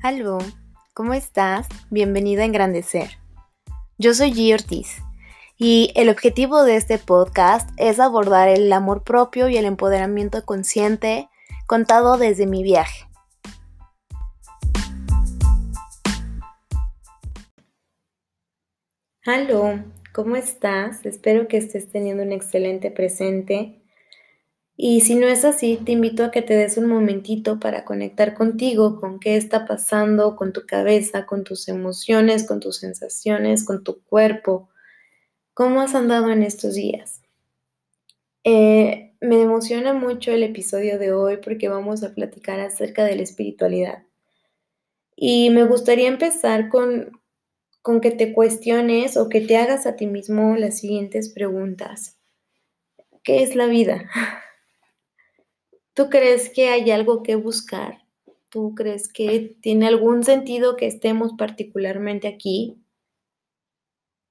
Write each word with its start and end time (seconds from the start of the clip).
Aló, 0.00 0.38
¿cómo 0.94 1.12
estás? 1.12 1.66
Bienvenida 1.90 2.42
a 2.42 2.44
Engrandecer. 2.44 3.18
Yo 3.98 4.14
soy 4.14 4.32
G. 4.32 4.54
Ortiz 4.54 4.98
y 5.56 5.90
el 5.96 6.08
objetivo 6.08 6.62
de 6.62 6.76
este 6.76 6.98
podcast 6.98 7.68
es 7.78 7.98
abordar 7.98 8.48
el 8.48 8.72
amor 8.72 9.02
propio 9.02 9.48
y 9.48 9.56
el 9.56 9.64
empoderamiento 9.64 10.44
consciente 10.44 11.28
contado 11.66 12.16
desde 12.16 12.46
mi 12.46 12.62
viaje. 12.62 13.06
Aló, 19.26 19.82
¿cómo 20.12 20.36
estás? 20.36 21.04
Espero 21.06 21.48
que 21.48 21.56
estés 21.56 21.90
teniendo 21.90 22.22
un 22.22 22.30
excelente 22.30 22.92
presente 22.92 23.82
y 24.80 25.00
si 25.00 25.16
no 25.16 25.26
es 25.26 25.44
así, 25.44 25.76
te 25.84 25.90
invito 25.90 26.22
a 26.22 26.30
que 26.30 26.40
te 26.40 26.54
des 26.54 26.76
un 26.76 26.86
momentito 26.86 27.58
para 27.58 27.84
conectar 27.84 28.34
contigo, 28.34 29.00
con 29.00 29.18
qué 29.18 29.36
está 29.36 29.66
pasando, 29.66 30.36
con 30.36 30.52
tu 30.52 30.66
cabeza, 30.66 31.26
con 31.26 31.42
tus 31.42 31.66
emociones, 31.66 32.46
con 32.46 32.60
tus 32.60 32.76
sensaciones, 32.76 33.64
con 33.64 33.82
tu 33.82 34.00
cuerpo. 34.04 34.68
¿Cómo 35.52 35.80
has 35.80 35.96
andado 35.96 36.30
en 36.30 36.44
estos 36.44 36.76
días? 36.76 37.22
Eh, 38.44 39.16
me 39.20 39.42
emociona 39.42 39.94
mucho 39.94 40.30
el 40.30 40.44
episodio 40.44 41.00
de 41.00 41.12
hoy 41.12 41.38
porque 41.38 41.68
vamos 41.68 42.04
a 42.04 42.14
platicar 42.14 42.60
acerca 42.60 43.04
de 43.04 43.16
la 43.16 43.22
espiritualidad. 43.22 44.04
Y 45.16 45.50
me 45.50 45.64
gustaría 45.64 46.06
empezar 46.06 46.68
con, 46.68 47.20
con 47.82 48.00
que 48.00 48.12
te 48.12 48.32
cuestiones 48.32 49.16
o 49.16 49.28
que 49.28 49.40
te 49.40 49.56
hagas 49.56 49.86
a 49.86 49.96
ti 49.96 50.06
mismo 50.06 50.54
las 50.54 50.78
siguientes 50.78 51.30
preguntas. 51.30 52.16
¿Qué 53.24 53.42
es 53.42 53.56
la 53.56 53.66
vida? 53.66 54.08
¿Tú 55.98 56.10
crees 56.10 56.48
que 56.48 56.68
hay 56.68 56.92
algo 56.92 57.24
que 57.24 57.34
buscar? 57.34 58.04
¿Tú 58.50 58.76
crees 58.76 59.12
que 59.12 59.56
tiene 59.60 59.88
algún 59.88 60.22
sentido 60.22 60.76
que 60.76 60.86
estemos 60.86 61.32
particularmente 61.36 62.28
aquí? 62.28 62.80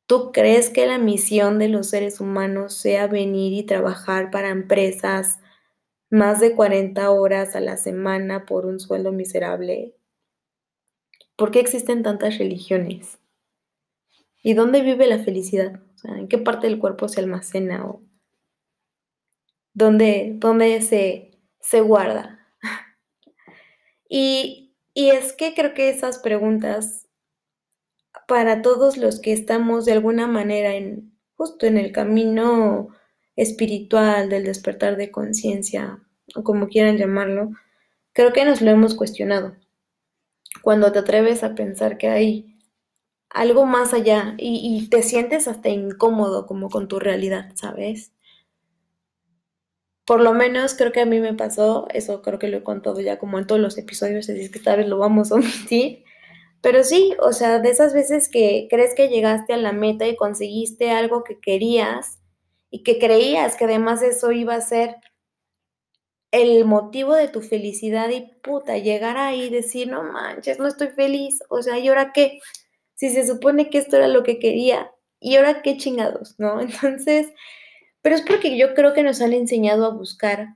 ¿Tú 0.05 0.31
crees 0.31 0.69
que 0.69 0.87
la 0.87 0.97
misión 0.97 1.59
de 1.59 1.67
los 1.67 1.89
seres 1.89 2.21
humanos 2.21 2.73
sea 2.73 3.07
venir 3.07 3.51
y 3.51 3.63
trabajar 3.63 4.31
para 4.31 4.47
empresas 4.47 5.39
más 6.09 6.39
de 6.39 6.55
40 6.55 7.11
horas 7.11 7.53
a 7.53 7.59
la 7.59 7.75
semana 7.75 8.45
por 8.45 8.65
un 8.65 8.79
sueldo 8.79 9.11
miserable? 9.11 9.93
¿Por 11.35 11.52
qué 11.52 11.59
existen 11.59 12.02
tantas 12.02 12.37
religiones? 12.37 13.19
¿Y 14.41 14.53
dónde 14.53 14.83
vive 14.83 15.05
la 15.05 15.19
felicidad? 15.19 15.81
¿En 16.05 16.29
qué 16.29 16.37
parte 16.37 16.67
del 16.67 16.79
cuerpo 16.79 17.09
se 17.09 17.19
almacena? 17.19 17.85
¿O 17.85 18.03
dónde, 19.73 20.31
dónde 20.37 20.81
se 20.81 21.27
se 21.67 21.81
guarda. 21.81 22.39
Y, 24.07 24.73
y 24.93 25.09
es 25.09 25.33
que 25.33 25.53
creo 25.53 25.73
que 25.73 25.89
esas 25.89 26.19
preguntas, 26.19 27.07
para 28.25 28.61
todos 28.61 28.95
los 28.95 29.19
que 29.19 29.33
estamos 29.33 29.83
de 29.83 29.91
alguna 29.91 30.27
manera 30.27 30.75
en 30.75 31.17
justo 31.35 31.65
en 31.65 31.77
el 31.77 31.91
camino 31.91 32.87
espiritual 33.35 34.29
del 34.29 34.45
despertar 34.45 34.95
de 34.95 35.11
conciencia, 35.11 35.99
o 36.35 36.43
como 36.43 36.69
quieran 36.69 36.97
llamarlo, 36.97 37.51
creo 38.13 38.31
que 38.31 38.45
nos 38.45 38.61
lo 38.61 38.71
hemos 38.71 38.95
cuestionado. 38.95 39.55
Cuando 40.61 40.91
te 40.93 40.99
atreves 40.99 41.43
a 41.43 41.53
pensar 41.53 41.97
que 41.97 42.07
hay 42.07 42.57
algo 43.29 43.65
más 43.65 43.93
allá 43.93 44.35
y, 44.37 44.79
y 44.81 44.89
te 44.89 45.03
sientes 45.03 45.49
hasta 45.49 45.69
incómodo 45.69 46.47
como 46.47 46.69
con 46.69 46.87
tu 46.87 46.99
realidad, 46.99 47.52
¿sabes? 47.55 48.13
Por 50.08 50.22
lo 50.22 50.33
menos 50.33 50.73
creo 50.73 50.94
que 50.94 51.02
a 51.02 51.05
mí 51.05 51.19
me 51.19 51.33
pasó, 51.33 51.86
eso 51.94 52.22
creo 52.22 52.39
que 52.39 52.47
lo 52.47 52.55
he 52.55 52.63
contado 52.63 53.02
ya 53.02 53.19
como 53.19 53.39
en 53.39 53.45
todos 53.45 53.59
los 53.59 53.77
episodios, 53.77 54.30
así 54.30 54.39
es 54.39 54.49
que 54.49 54.59
tal 54.59 54.77
vez 54.77 54.88
lo 54.88 54.97
vamos 54.97 55.33
a 55.33 55.36
omitir. 55.36 56.05
Pero 56.61 56.86
sí, 56.86 57.14
o 57.20 57.33
sea, 57.33 57.59
de 57.59 57.70
esas 57.70 57.93
veces 57.93 58.30
que 58.30 58.67
crees 58.70 58.95
que 58.95 59.09
llegaste 59.09 59.54
a 59.54 59.58
la 59.58 59.73
meta 59.73 60.08
y 60.08 60.15
conseguiste 60.15 60.92
algo 60.92 61.26
que 61.26 61.39
querías 61.42 62.20
y 62.71 62.83
que 62.83 62.99
creías 62.99 63.58
que 63.58 63.65
además 63.65 64.02
eso 64.02 64.31
iba 64.31 64.55
a 64.55 64.61
ser 64.61 64.95
el 66.31 66.64
motivo 66.64 67.14
de 67.14 67.27
tu 67.27 67.42
felicidad 67.42 68.10
y 68.10 68.31
puta, 68.42 68.77
llegar 68.77 69.17
ahí 69.17 69.43
y 69.43 69.49
decir, 69.49 69.89
no 69.89 70.04
manches, 70.04 70.58
no 70.58 70.67
estoy 70.67 70.87
feliz, 70.87 71.43
o 71.49 71.61
sea, 71.61 71.80
¿y 71.80 71.89
ahora 71.89 72.14
qué? 72.14 72.39
Si 72.95 73.10
se 73.10 73.27
supone 73.27 73.70
que 73.70 73.80
esto 73.80 73.98
era 73.98 74.08
lo 74.08 74.23
que 74.23 74.39
quería, 74.39 74.89
¿y 75.20 75.36
ahora 75.36 75.61
qué 75.61 75.76
chingados? 75.76 76.36
¿No? 76.37 76.61
Entonces, 76.61 77.27
pero 78.07 78.15
es 78.15 78.21
porque 78.21 78.57
yo 78.57 78.73
creo 78.73 78.93
que 78.93 79.03
nos 79.03 79.19
han 79.19 79.33
enseñado 79.33 79.85
a 79.85 79.89
buscar 79.89 80.55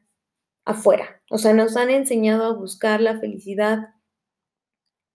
afuera, 0.64 1.22
o 1.30 1.38
sea, 1.38 1.52
nos 1.52 1.76
han 1.76 1.90
enseñado 1.90 2.46
a 2.46 2.54
buscar 2.54 3.02
la 3.02 3.20
felicidad 3.20 3.90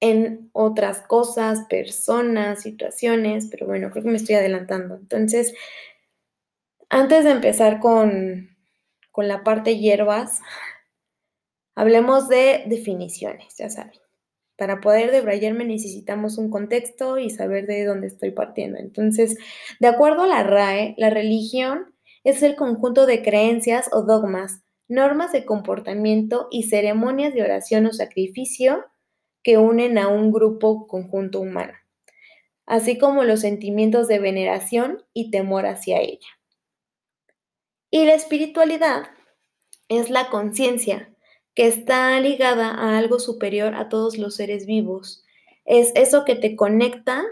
en 0.01 0.51
otras 0.53 1.01
cosas, 1.01 1.61
personas, 1.71 2.61
situaciones, 2.61 3.49
pero 3.51 3.65
bueno, 3.65 3.91
creo 3.91 4.05
que 4.05 4.11
me 4.11 4.19
estoy 4.19 4.35
adelantando. 4.35 4.97
Entonces, 4.97 5.55
antes 6.91 7.25
de 7.25 7.31
empezar 7.31 7.81
con, 7.81 8.55
con 9.13 9.29
la 9.29 9.43
parte 9.43 9.79
hierbas, 9.79 10.43
hablemos 11.75 12.29
de 12.29 12.65
definiciones, 12.67 13.57
ya 13.57 13.71
saben. 13.71 13.99
Para 14.59 14.83
poder 14.83 15.11
debrayarme 15.11 15.65
necesitamos 15.65 16.37
un 16.37 16.51
contexto 16.51 17.17
y 17.17 17.31
saber 17.31 17.67
de 17.67 17.87
dónde 17.87 18.09
estoy 18.09 18.33
partiendo. 18.33 18.77
Entonces, 18.77 19.39
de 19.81 19.89
acuerdo 19.89 20.25
a 20.25 20.27
la 20.27 20.43
RAE, 20.43 20.95
la 20.99 21.09
religión 21.09 21.96
es 22.27 22.43
el 22.43 22.57
conjunto 22.57 23.07
de 23.07 23.23
creencias 23.23 23.89
o 23.93 24.03
dogmas, 24.03 24.65
normas 24.89 25.31
de 25.31 25.45
comportamiento 25.45 26.49
y 26.51 26.65
ceremonias 26.65 27.33
de 27.33 27.43
oración 27.43 27.87
o 27.87 27.93
sacrificio 27.93 28.85
que 29.45 29.59
unen 29.59 29.97
a 29.97 30.09
un 30.09 30.33
grupo 30.33 30.89
conjunto 30.89 31.39
humano, 31.39 31.73
así 32.67 32.99
como 32.99 33.23
los 33.23 33.43
sentimientos 33.43 34.09
de 34.09 34.19
veneración 34.19 35.05
y 35.13 35.31
temor 35.31 35.67
hacia 35.67 36.01
ella. 36.01 36.27
Y 37.93 38.07
la 38.07 38.15
espiritualidad 38.15 39.05
es 39.89 40.11
la 40.11 40.29
conciencia 40.29 41.15
que 41.55 41.69
está 41.69 42.19
ligada 42.19 42.71
a 42.71 42.99
algo 42.99 43.21
superior 43.21 43.77
a 43.77 43.89
todos 43.89 44.19
los 44.19 44.35
seres 44.35 44.67
vivos. 44.67 45.25
Es 45.65 45.93
eso 45.95 46.25
que 46.25 46.35
te 46.35 46.57
conecta 46.57 47.23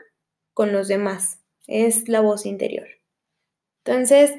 con 0.52 0.72
los 0.72 0.86
demás, 0.86 1.40
es 1.66 2.08
la 2.08 2.20
voz 2.20 2.46
interior. 2.46 2.86
Entonces, 3.84 4.34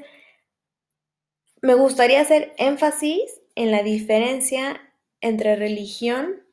me 1.65 1.73
gustaría 1.73 2.21
hacer 2.21 2.53
énfasis 2.57 3.41
en 3.55 3.71
la 3.71 3.81
diferencia 3.81 4.79
entre 5.19 5.55
religión 5.55 6.43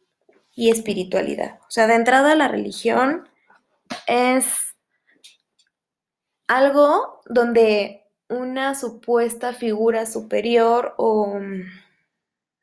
y 0.54 0.70
espiritualidad. 0.70 1.58
O 1.68 1.70
sea, 1.70 1.86
de 1.86 1.96
entrada 1.96 2.34
la 2.34 2.48
religión 2.48 3.28
es 4.06 4.74
algo 6.48 7.20
donde 7.26 8.06
una 8.30 8.74
supuesta 8.74 9.52
figura 9.52 10.06
superior 10.06 10.94
o, 10.96 11.38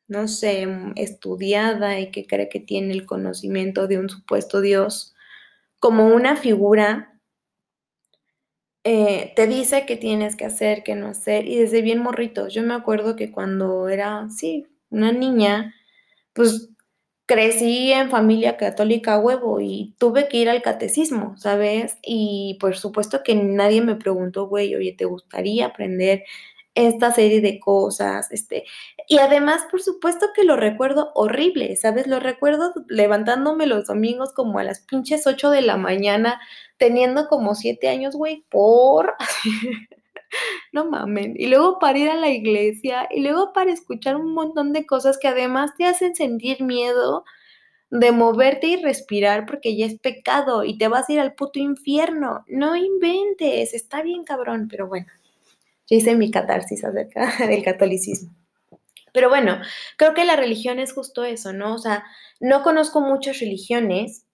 no 0.08 0.28
sé, 0.28 0.68
estudiada 0.96 2.00
y 2.00 2.10
que 2.10 2.26
cree 2.26 2.50
que 2.50 2.60
tiene 2.60 2.94
el 2.94 3.06
conocimiento 3.06 3.88
de 3.88 4.00
un 4.00 4.10
supuesto 4.10 4.60
Dios, 4.60 5.14
como 5.78 6.08
una 6.08 6.36
figura 6.36 7.09
eh, 8.84 9.34
te 9.36 9.48
dice 9.48 9.86
qué 9.86 9.98
tienes 9.98 10.36
que 10.36 10.46
hacer, 10.46 10.84
qué 10.84 10.96
no 10.96 11.08
hacer, 11.08 11.48
y 11.48 11.58
desde 11.58 11.82
bien 11.82 12.00
morritos. 12.00 12.54
Yo 12.54 12.64
me 12.64 12.74
acuerdo 12.74 13.16
que 13.16 13.32
cuando 13.32 13.90
era, 13.90 14.30
sí, 14.30 14.68
una 14.90 15.12
niña, 15.12 15.76
pues 16.34 16.70
crecí 17.28 17.92
en 17.92 18.10
familia 18.10 18.58
católica 18.58 19.20
huevo 19.20 19.62
y 19.62 19.96
tuve 20.00 20.28
que 20.30 20.38
ir 20.38 20.50
al 20.50 20.64
catecismo, 20.64 21.38
¿sabes? 21.38 21.98
Y 22.04 22.58
por 22.60 22.76
supuesto 22.78 23.24
que 23.24 23.36
nadie 23.36 23.82
me 23.82 23.96
preguntó, 23.96 24.48
güey, 24.48 24.76
oye, 24.76 24.94
¿te 24.98 25.06
gustaría 25.06 25.68
aprender 25.68 26.24
esta 26.80 27.12
serie 27.12 27.42
de 27.42 27.60
cosas, 27.60 28.32
este, 28.32 28.66
y 29.08 29.18
además, 29.18 29.66
por 29.72 29.82
supuesto 29.82 30.28
que 30.36 30.44
lo 30.44 30.56
recuerdo 30.56 31.12
horrible, 31.16 31.76
¿sabes? 31.76 32.08
Lo 32.08 32.20
recuerdo 32.20 32.74
levantándome 32.88 33.66
los 33.66 33.88
domingos 33.88 34.34
como 34.34 34.60
a 34.60 34.64
las 34.64 34.82
pinches 34.82 35.26
8 35.28 35.50
de 35.50 35.62
la 35.62 35.78
mañana, 35.78 36.40
teniendo 36.78 37.28
como 37.28 37.56
7 37.56 37.90
años, 37.90 38.16
güey, 38.16 38.46
por... 38.50 39.16
no 40.72 40.86
mamen. 40.86 41.34
Y 41.38 41.48
luego 41.48 41.80
para 41.80 41.98
ir 41.98 42.10
a 42.10 42.16
la 42.16 42.30
iglesia, 42.30 43.08
y 43.10 43.22
luego 43.22 43.54
para 43.54 43.72
escuchar 43.72 44.16
un 44.16 44.34
montón 44.34 44.74
de 44.74 44.86
cosas 44.86 45.18
que 45.18 45.28
además 45.28 45.72
te 45.78 45.86
hacen 45.86 46.16
sentir 46.16 46.64
miedo 46.64 47.24
de 47.92 48.12
moverte 48.12 48.68
y 48.68 48.82
respirar 48.82 49.46
porque 49.46 49.76
ya 49.76 49.88
es 49.88 50.00
pecado 50.00 50.64
y 50.64 50.78
te 50.78 50.88
vas 50.88 51.10
a 51.10 51.14
ir 51.14 51.20
al 51.20 51.34
puto 51.34 51.60
infierno. 51.60 52.46
No 52.48 52.76
inventes, 52.76 53.74
está 53.74 54.02
bien 54.04 54.24
cabrón, 54.24 54.68
pero 54.70 54.88
bueno. 54.88 55.08
Yo 55.90 55.98
hice 55.98 56.16
mi 56.16 56.32
catarsis 56.32 56.84
acerca 56.84 57.32
del 57.48 57.64
catolicismo. 57.64 58.36
Pero 59.14 59.30
bueno, 59.30 59.60
creo 59.98 60.14
que 60.14 60.26
la 60.26 60.36
religión 60.36 60.80
es 60.80 60.94
justo 60.94 61.24
eso, 61.24 61.52
¿no? 61.52 61.74
O 61.74 61.78
sea, 61.80 62.04
no 62.40 62.62
conozco 62.62 63.02
muchas 63.02 63.40
religiones, 63.40 64.26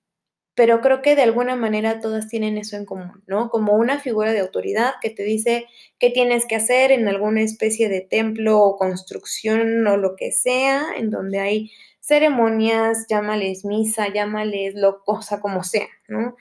pero 0.54 0.82
creo 0.82 1.02
que 1.02 1.16
de 1.16 1.22
alguna 1.24 1.56
manera 1.56 2.00
todas 2.00 2.28
tienen 2.28 2.58
eso 2.58 2.78
en 2.78 2.86
común, 2.86 3.24
¿no? 3.28 3.50
Como 3.50 3.74
una 3.74 4.00
figura 4.00 4.34
de 4.34 4.40
autoridad 4.40 4.94
que 5.02 5.10
te 5.10 5.24
dice 5.24 5.68
qué 6.00 6.10
tienes 6.10 6.46
que 6.46 6.56
hacer 6.56 6.92
en 6.92 7.08
alguna 7.08 7.42
especie 7.42 7.90
de 7.90 8.02
templo 8.02 8.60
o 8.60 8.78
construcción 8.78 9.86
o 9.88 9.98
lo 9.98 10.16
que 10.16 10.32
sea, 10.32 10.88
en 10.98 11.10
donde 11.10 11.40
hay 11.40 11.72
ceremonias, 12.00 13.06
llámales 13.10 13.66
misa, 13.66 14.12
llámales 14.14 14.76
lo 14.76 15.04
cosa 15.06 15.40
como 15.40 15.64
sea, 15.64 15.88
¿no? 16.08 16.36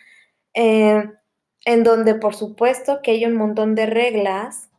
Eh, 0.55 1.05
en 1.67 1.83
donde 1.83 2.15
por 2.15 2.35
supuesto 2.35 3.01
que 3.03 3.13
hay 3.13 3.25
un 3.25 3.35
montón 3.35 3.75
de 3.75 3.87
reglas 3.87 4.71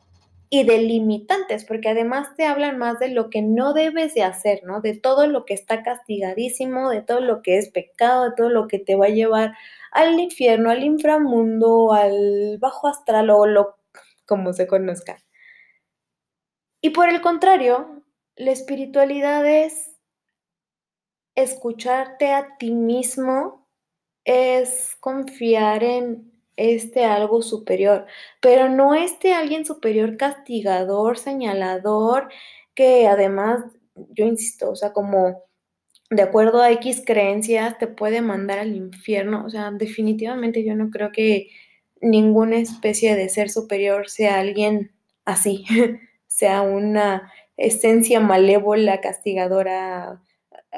y 0.59 0.63
de 0.63 0.77
limitantes, 0.77 1.65
porque 1.65 1.89
además 1.89 2.33
te 2.37 2.45
hablan 2.45 2.77
más 2.77 2.97
de 2.99 3.09
lo 3.09 3.29
que 3.29 3.41
no 3.41 3.73
debes 3.73 4.13
de 4.13 4.23
hacer, 4.23 4.63
¿no? 4.63 4.79
De 4.79 4.95
todo 4.95 5.27
lo 5.27 5.43
que 5.43 5.53
está 5.53 5.83
castigadísimo, 5.83 6.89
de 6.89 7.01
todo 7.01 7.19
lo 7.19 7.41
que 7.41 7.57
es 7.57 7.69
pecado, 7.69 8.29
de 8.29 8.35
todo 8.37 8.49
lo 8.49 8.69
que 8.69 8.79
te 8.79 8.95
va 8.95 9.07
a 9.07 9.09
llevar 9.09 9.53
al 9.91 10.17
infierno, 10.17 10.69
al 10.69 10.83
inframundo, 10.83 11.91
al 11.91 12.57
bajo 12.59 12.87
astral 12.87 13.29
o 13.31 13.45
lo 13.45 13.75
como 14.25 14.53
se 14.53 14.65
conozca. 14.65 15.17
Y 16.79 16.91
por 16.91 17.09
el 17.09 17.19
contrario, 17.19 18.03
la 18.37 18.51
espiritualidad 18.51 19.45
es 19.45 19.99
escucharte 21.35 22.31
a 22.31 22.55
ti 22.57 22.71
mismo, 22.71 23.67
es 24.23 24.95
confiar 25.01 25.83
en 25.83 26.31
este 26.57 27.05
algo 27.05 27.41
superior, 27.41 28.05
pero 28.41 28.69
no 28.69 28.95
este 28.95 29.33
alguien 29.33 29.65
superior 29.65 30.17
castigador, 30.17 31.17
señalador, 31.17 32.29
que 32.75 33.07
además, 33.07 33.63
yo 33.95 34.25
insisto, 34.25 34.71
o 34.71 34.75
sea, 34.75 34.93
como 34.93 35.43
de 36.09 36.21
acuerdo 36.21 36.61
a 36.61 36.71
X 36.71 37.03
creencias 37.05 37.77
te 37.79 37.87
puede 37.87 38.21
mandar 38.21 38.59
al 38.59 38.75
infierno, 38.75 39.43
o 39.45 39.49
sea, 39.49 39.71
definitivamente 39.71 40.63
yo 40.63 40.75
no 40.75 40.91
creo 40.91 41.11
que 41.11 41.49
ninguna 42.01 42.57
especie 42.57 43.15
de 43.15 43.29
ser 43.29 43.49
superior 43.49 44.09
sea 44.09 44.39
alguien 44.39 44.91
así, 45.25 45.65
sea 46.27 46.61
una 46.61 47.31
esencia 47.57 48.19
malévola, 48.19 49.01
castigadora. 49.01 50.21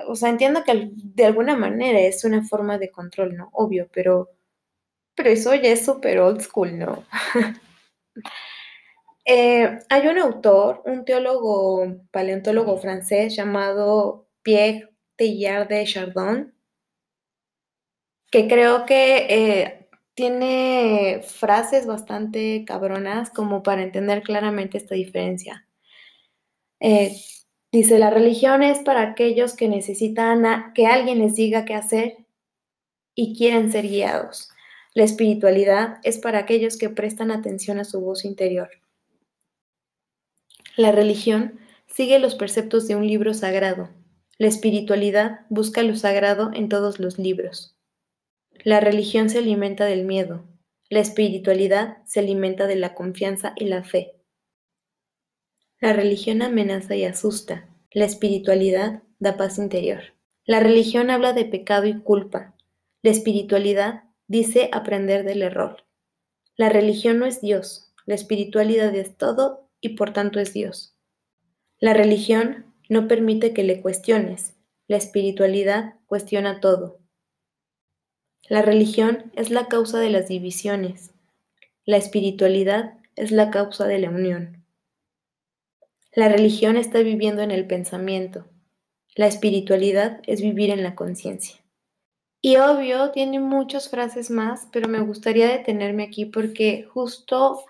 O 0.07 0.15
sea, 0.15 0.29
entiendo 0.29 0.63
que 0.63 0.91
de 0.93 1.25
alguna 1.25 1.55
manera 1.57 1.99
es 1.99 2.23
una 2.23 2.43
forma 2.43 2.77
de 2.77 2.91
control, 2.91 3.35
¿no? 3.35 3.49
Obvio, 3.53 3.89
pero, 3.93 4.29
pero 5.17 5.31
eso 5.31 5.53
ya 5.55 5.71
es 5.71 5.83
súper 5.83 6.19
old 6.19 6.41
school, 6.41 6.77
¿no? 6.77 7.03
Eh, 9.29 9.79
hay 9.89 10.07
un 10.07 10.19
autor, 10.19 10.81
un 10.85 11.03
teólogo, 11.03 11.85
paleontólogo 12.11 12.77
francés 12.77 13.35
llamado 13.35 14.29
Pierre 14.41 14.89
Teilhard 15.17 15.67
de 15.67 15.83
Chardon, 15.83 16.53
que 18.31 18.47
creo 18.47 18.85
que 18.85 19.27
eh, 19.29 19.89
tiene 20.13 21.21
frases 21.25 21.85
bastante 21.85 22.63
cabronas 22.65 23.29
como 23.29 23.63
para 23.63 23.83
entender 23.83 24.23
claramente 24.23 24.77
esta 24.77 24.95
diferencia. 24.95 25.67
Eh, 26.79 27.11
dice, 27.69 27.99
la 27.99 28.09
religión 28.09 28.63
es 28.63 28.79
para 28.79 29.01
aquellos 29.01 29.57
que 29.57 29.67
necesitan 29.67 30.71
que 30.73 30.87
alguien 30.87 31.19
les 31.19 31.35
diga 31.35 31.65
qué 31.65 31.73
hacer 31.73 32.25
y 33.13 33.37
quieren 33.37 33.73
ser 33.73 33.89
guiados. 33.89 34.51
La 34.97 35.03
espiritualidad 35.03 35.99
es 36.01 36.17
para 36.17 36.39
aquellos 36.39 36.75
que 36.75 36.89
prestan 36.89 37.29
atención 37.29 37.77
a 37.77 37.83
su 37.83 38.01
voz 38.01 38.25
interior. 38.25 38.71
La 40.75 40.91
religión 40.91 41.59
sigue 41.85 42.17
los 42.17 42.33
preceptos 42.33 42.87
de 42.87 42.95
un 42.95 43.05
libro 43.05 43.35
sagrado. 43.35 43.91
La 44.39 44.47
espiritualidad 44.47 45.41
busca 45.49 45.83
lo 45.83 45.95
sagrado 45.95 46.49
en 46.51 46.67
todos 46.67 46.97
los 46.97 47.19
libros. 47.19 47.77
La 48.63 48.79
religión 48.79 49.29
se 49.29 49.37
alimenta 49.37 49.85
del 49.85 50.03
miedo. 50.03 50.45
La 50.89 51.01
espiritualidad 51.01 51.99
se 52.05 52.21
alimenta 52.21 52.65
de 52.65 52.77
la 52.77 52.95
confianza 52.95 53.53
y 53.55 53.65
la 53.65 53.83
fe. 53.83 54.15
La 55.79 55.93
religión 55.93 56.41
amenaza 56.41 56.95
y 56.95 57.03
asusta. 57.03 57.69
La 57.91 58.05
espiritualidad 58.05 59.03
da 59.19 59.37
paz 59.37 59.59
interior. 59.59 60.15
La 60.43 60.59
religión 60.59 61.11
habla 61.11 61.33
de 61.33 61.45
pecado 61.45 61.85
y 61.85 61.99
culpa. 62.01 62.55
La 63.03 63.11
espiritualidad 63.11 64.06
dice 64.27 64.69
aprender 64.71 65.23
del 65.23 65.41
error. 65.41 65.85
La 66.55 66.69
religión 66.69 67.19
no 67.19 67.25
es 67.25 67.41
Dios. 67.41 67.93
La 68.05 68.15
espiritualidad 68.15 68.93
es 68.95 69.15
todo 69.17 69.69
y 69.81 69.89
por 69.89 70.13
tanto 70.13 70.39
es 70.39 70.53
Dios. 70.53 70.95
La 71.79 71.93
religión 71.93 72.73
no 72.89 73.07
permite 73.07 73.53
que 73.53 73.63
le 73.63 73.81
cuestiones. 73.81 74.55
La 74.87 74.97
espiritualidad 74.97 75.95
cuestiona 76.07 76.59
todo. 76.59 76.99
La 78.49 78.61
religión 78.61 79.31
es 79.35 79.51
la 79.51 79.67
causa 79.67 79.99
de 79.99 80.09
las 80.09 80.27
divisiones. 80.29 81.11
La 81.85 81.97
espiritualidad 81.97 82.97
es 83.15 83.31
la 83.31 83.51
causa 83.51 83.85
de 83.87 83.99
la 83.99 84.09
unión. 84.09 84.63
La 86.13 86.29
religión 86.29 86.77
está 86.77 86.99
viviendo 86.99 87.41
en 87.41 87.51
el 87.51 87.67
pensamiento. 87.67 88.47
La 89.15 89.27
espiritualidad 89.27 90.21
es 90.25 90.41
vivir 90.41 90.69
en 90.69 90.81
la 90.81 90.95
conciencia. 90.95 91.57
Y 92.41 92.57
obvio, 92.57 93.11
tiene 93.11 93.39
muchas 93.39 93.89
frases 93.89 94.29
más, 94.29 94.67
pero 94.71 94.87
me 94.87 94.99
gustaría 94.99 95.47
detenerme 95.47 96.03
aquí 96.03 96.25
porque 96.25 96.83
justo 96.83 97.63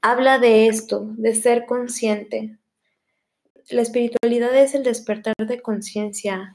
habla 0.00 0.38
de 0.38 0.68
esto, 0.68 1.06
de 1.16 1.34
ser 1.34 1.66
consciente. 1.66 2.56
La 3.70 3.82
espiritualidad 3.82 4.56
es 4.56 4.74
el 4.74 4.84
despertar 4.84 5.34
de 5.36 5.60
conciencia. 5.60 6.54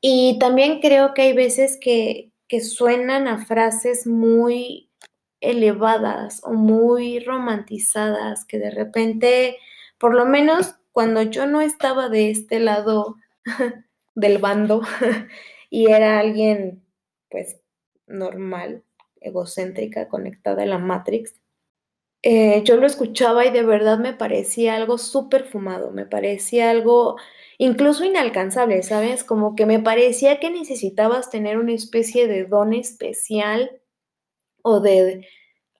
Y 0.00 0.38
también 0.38 0.80
creo 0.80 1.12
que 1.12 1.22
hay 1.22 1.32
veces 1.34 1.78
que, 1.78 2.30
que 2.48 2.60
suenan 2.60 3.28
a 3.28 3.44
frases 3.44 4.06
muy 4.06 4.88
elevadas 5.40 6.40
o 6.44 6.52
muy 6.52 7.20
romantizadas, 7.20 8.44
que 8.46 8.58
de 8.58 8.70
repente, 8.70 9.58
por 9.98 10.14
lo 10.14 10.24
menos 10.24 10.74
cuando 10.92 11.22
yo 11.22 11.46
no 11.46 11.60
estaba 11.60 12.08
de 12.08 12.30
este 12.30 12.60
lado 12.60 13.16
del 14.14 14.38
bando 14.38 14.82
y 15.70 15.86
era 15.86 16.18
alguien 16.18 16.84
pues 17.30 17.60
normal, 18.06 18.84
egocéntrica, 19.20 20.08
conectada 20.08 20.64
a 20.64 20.66
la 20.66 20.78
Matrix, 20.78 21.40
eh, 22.22 22.62
yo 22.64 22.76
lo 22.76 22.86
escuchaba 22.86 23.46
y 23.46 23.50
de 23.50 23.62
verdad 23.62 23.98
me 23.98 24.12
parecía 24.12 24.76
algo 24.76 24.98
súper 24.98 25.44
fumado, 25.44 25.90
me 25.90 26.04
parecía 26.04 26.70
algo 26.70 27.16
incluso 27.56 28.04
inalcanzable, 28.04 28.82
¿sabes? 28.82 29.24
Como 29.24 29.54
que 29.54 29.64
me 29.64 29.80
parecía 29.80 30.38
que 30.38 30.50
necesitabas 30.50 31.30
tener 31.30 31.58
una 31.58 31.72
especie 31.72 32.28
de 32.28 32.44
don 32.44 32.74
especial 32.74 33.70
o 34.62 34.80
de 34.80 35.26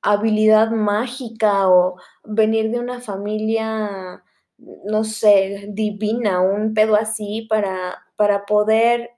habilidad 0.02 0.70
mágica 0.70 1.68
o 1.68 1.96
venir 2.24 2.70
de 2.70 2.80
una 2.80 3.00
familia, 3.00 4.24
no 4.58 5.04
sé, 5.04 5.66
divina, 5.70 6.40
un 6.40 6.74
pedo 6.74 6.96
así 6.96 7.46
para, 7.50 8.06
para 8.16 8.46
poder 8.46 9.10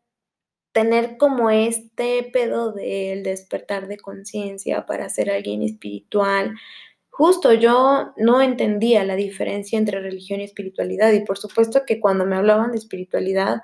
tener 0.72 1.16
como 1.16 1.50
este 1.50 2.28
pedo 2.32 2.72
del 2.72 3.22
despertar 3.22 3.88
de 3.88 3.98
conciencia, 3.98 4.86
para 4.86 5.08
ser 5.08 5.30
alguien 5.30 5.62
espiritual, 5.62 6.54
Justo 7.14 7.52
yo 7.52 8.14
no 8.16 8.40
entendía 8.40 9.04
la 9.04 9.16
diferencia 9.16 9.78
entre 9.78 10.00
religión 10.00 10.40
y 10.40 10.44
espiritualidad 10.44 11.12
y 11.12 11.20
por 11.20 11.36
supuesto 11.36 11.82
que 11.86 12.00
cuando 12.00 12.24
me 12.24 12.36
hablaban 12.36 12.72
de 12.72 12.78
espiritualidad, 12.78 13.60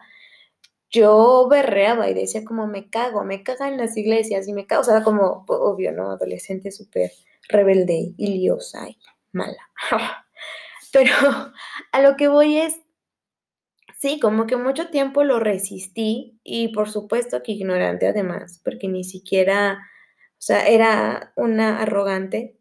yo 0.90 1.48
berreaba 1.48 2.10
y 2.10 2.14
decía 2.14 2.44
como 2.44 2.66
me 2.66 2.90
cago, 2.90 3.24
me 3.24 3.42
cagan 3.42 3.78
las 3.78 3.96
iglesias 3.96 4.46
y 4.48 4.52
me 4.52 4.66
cago, 4.66 4.82
o 4.82 4.84
sea, 4.84 5.02
como 5.02 5.46
obvio, 5.48 5.92
¿no? 5.92 6.10
Adolescente 6.10 6.70
súper 6.70 7.10
rebelde 7.48 8.12
y 8.18 8.38
liosa 8.38 8.86
y 8.86 8.98
mala. 9.32 9.70
Pero 10.92 11.14
a 11.92 12.02
lo 12.02 12.16
que 12.18 12.28
voy 12.28 12.58
es, 12.58 12.78
sí, 13.99 14.21
como 14.21 14.47
que 14.47 14.57
mucho 14.57 14.88
tiempo 14.90 15.25
lo 15.25 15.40
resistí 15.40 16.40
y 16.45 16.69
por 16.69 16.90
supuesto 16.90 17.43
que 17.43 17.52
ignorante 17.52 18.09
además, 18.09 18.61
porque 18.64 18.88
ni 18.88 19.05
siquiera, 19.05 19.81
o 20.33 20.40
sea, 20.40 20.67
era 20.69 21.33
una 21.37 21.81
arrogante 21.83 22.57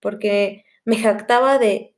porque 0.00 0.64
me 0.84 0.96
jactaba 0.98 1.58
de 1.58 1.96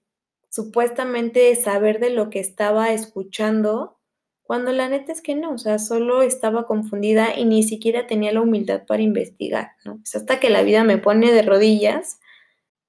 supuestamente 0.51 1.55
saber 1.57 2.01
de 2.01 2.11
lo 2.11 2.31
que 2.31 2.41
estaba 2.41 2.93
escuchando, 2.93 3.99
cuando 4.43 4.73
la 4.73 4.89
neta 4.89 5.13
es 5.13 5.21
que 5.23 5.35
no, 5.35 5.53
o 5.53 5.59
sea, 5.59 5.79
solo 5.79 6.23
estaba 6.23 6.67
confundida 6.67 7.37
y 7.39 7.45
ni 7.45 7.63
siquiera 7.63 8.07
tenía 8.07 8.33
la 8.33 8.41
humildad 8.41 8.87
para 8.87 9.03
investigar, 9.03 9.73
¿no? 9.85 10.01
Es 10.03 10.17
hasta 10.17 10.41
que 10.41 10.49
la 10.51 10.63
vida 10.63 10.85
me 10.85 10.99
pone 10.99 11.33
de 11.33 11.43
rodillas 11.43 12.19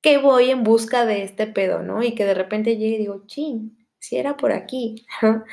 que 0.02 0.18
voy 0.18 0.52
en 0.52 0.64
busca 0.64 1.06
de 1.06 1.24
este 1.24 1.48
pedo, 1.48 1.84
¿no? 1.84 2.04
Y 2.04 2.16
que 2.16 2.26
de 2.26 2.34
repente 2.34 2.78
llegue 2.78 2.96
y 2.96 3.00
digo, 3.00 3.24
chin, 3.28 3.78
si 4.00 4.18
era 4.18 4.38
por 4.38 4.52
aquí. 4.54 5.06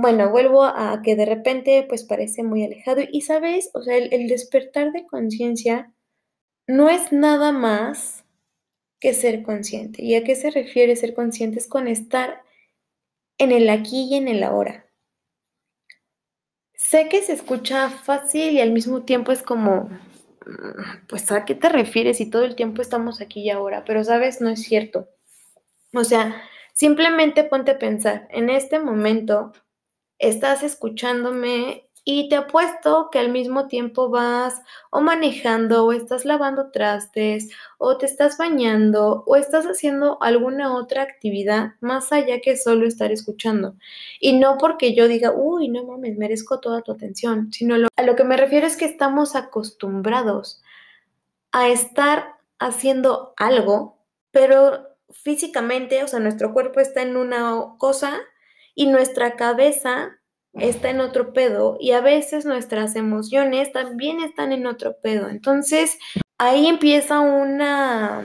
bueno, 0.00 0.30
vuelvo 0.30 0.64
a 0.64 1.00
que 1.02 1.16
de 1.16 1.26
repente 1.26 1.84
pues 1.88 2.04
parece 2.04 2.42
muy 2.42 2.64
alejado 2.64 3.02
y 3.10 3.22
sabes, 3.22 3.70
o 3.74 3.82
sea, 3.82 3.96
el 3.96 4.28
despertar 4.28 4.92
de 4.92 5.06
conciencia 5.06 5.92
no 6.66 6.88
es 6.88 7.12
nada 7.12 7.52
más 7.52 8.24
que 9.00 9.14
ser 9.14 9.42
consciente. 9.42 10.02
¿Y 10.02 10.14
a 10.14 10.24
qué 10.24 10.36
se 10.36 10.50
refiere 10.50 10.96
ser 10.96 11.14
consciente? 11.14 11.58
Es 11.58 11.66
con 11.66 11.88
estar 11.88 12.42
en 13.38 13.52
el 13.52 13.70
aquí 13.70 14.08
y 14.10 14.16
en 14.16 14.28
el 14.28 14.42
ahora. 14.42 14.86
Sé 16.74 17.08
que 17.08 17.22
se 17.22 17.32
escucha 17.32 17.90
fácil 17.90 18.52
y 18.52 18.60
al 18.60 18.72
mismo 18.72 19.02
tiempo 19.02 19.32
es 19.32 19.42
como, 19.42 19.88
pues 21.08 21.30
a 21.30 21.44
qué 21.44 21.54
te 21.54 21.68
refieres 21.68 22.18
si 22.18 22.30
todo 22.30 22.44
el 22.44 22.56
tiempo 22.56 22.82
estamos 22.82 23.20
aquí 23.20 23.42
y 23.42 23.50
ahora, 23.50 23.84
pero 23.84 24.02
sabes, 24.04 24.40
no 24.40 24.48
es 24.48 24.62
cierto. 24.62 25.08
O 25.94 26.04
sea, 26.04 26.42
simplemente 26.72 27.44
ponte 27.44 27.72
a 27.72 27.78
pensar, 27.78 28.28
en 28.30 28.50
este 28.50 28.78
momento 28.78 29.52
estás 30.18 30.62
escuchándome 30.62 31.88
y 32.10 32.30
te 32.30 32.36
apuesto 32.36 33.10
que 33.12 33.18
al 33.18 33.30
mismo 33.30 33.68
tiempo 33.68 34.08
vas 34.08 34.62
o 34.88 35.02
manejando 35.02 35.84
o 35.84 35.92
estás 35.92 36.24
lavando 36.24 36.70
trastes 36.70 37.50
o 37.76 37.98
te 37.98 38.06
estás 38.06 38.38
bañando 38.38 39.24
o 39.26 39.36
estás 39.36 39.66
haciendo 39.66 40.16
alguna 40.22 40.74
otra 40.74 41.02
actividad 41.02 41.74
más 41.80 42.10
allá 42.10 42.40
que 42.40 42.56
solo 42.56 42.86
estar 42.86 43.12
escuchando. 43.12 43.76
Y 44.20 44.38
no 44.38 44.56
porque 44.56 44.94
yo 44.94 45.06
diga, 45.06 45.32
uy, 45.32 45.68
no 45.68 45.84
mames, 45.84 46.16
merezco 46.16 46.60
toda 46.60 46.80
tu 46.80 46.92
atención, 46.92 47.52
sino 47.52 47.74
a 47.74 48.02
lo 48.02 48.16
que 48.16 48.24
me 48.24 48.38
refiero 48.38 48.66
es 48.66 48.78
que 48.78 48.86
estamos 48.86 49.36
acostumbrados 49.36 50.62
a 51.52 51.68
estar 51.68 52.36
haciendo 52.58 53.34
algo, 53.36 53.98
pero 54.30 54.96
físicamente, 55.10 56.02
o 56.02 56.08
sea, 56.08 56.20
nuestro 56.20 56.54
cuerpo 56.54 56.80
está 56.80 57.02
en 57.02 57.18
una 57.18 57.74
cosa 57.76 58.18
y 58.78 58.86
nuestra 58.86 59.34
cabeza 59.34 60.20
está 60.52 60.90
en 60.90 61.00
otro 61.00 61.32
pedo 61.32 61.76
y 61.80 61.90
a 61.90 62.00
veces 62.00 62.44
nuestras 62.44 62.94
emociones 62.94 63.72
también 63.72 64.20
están 64.20 64.52
en 64.52 64.68
otro 64.68 64.98
pedo. 65.02 65.28
Entonces, 65.28 65.98
ahí 66.38 66.68
empieza 66.68 67.18
una 67.18 68.22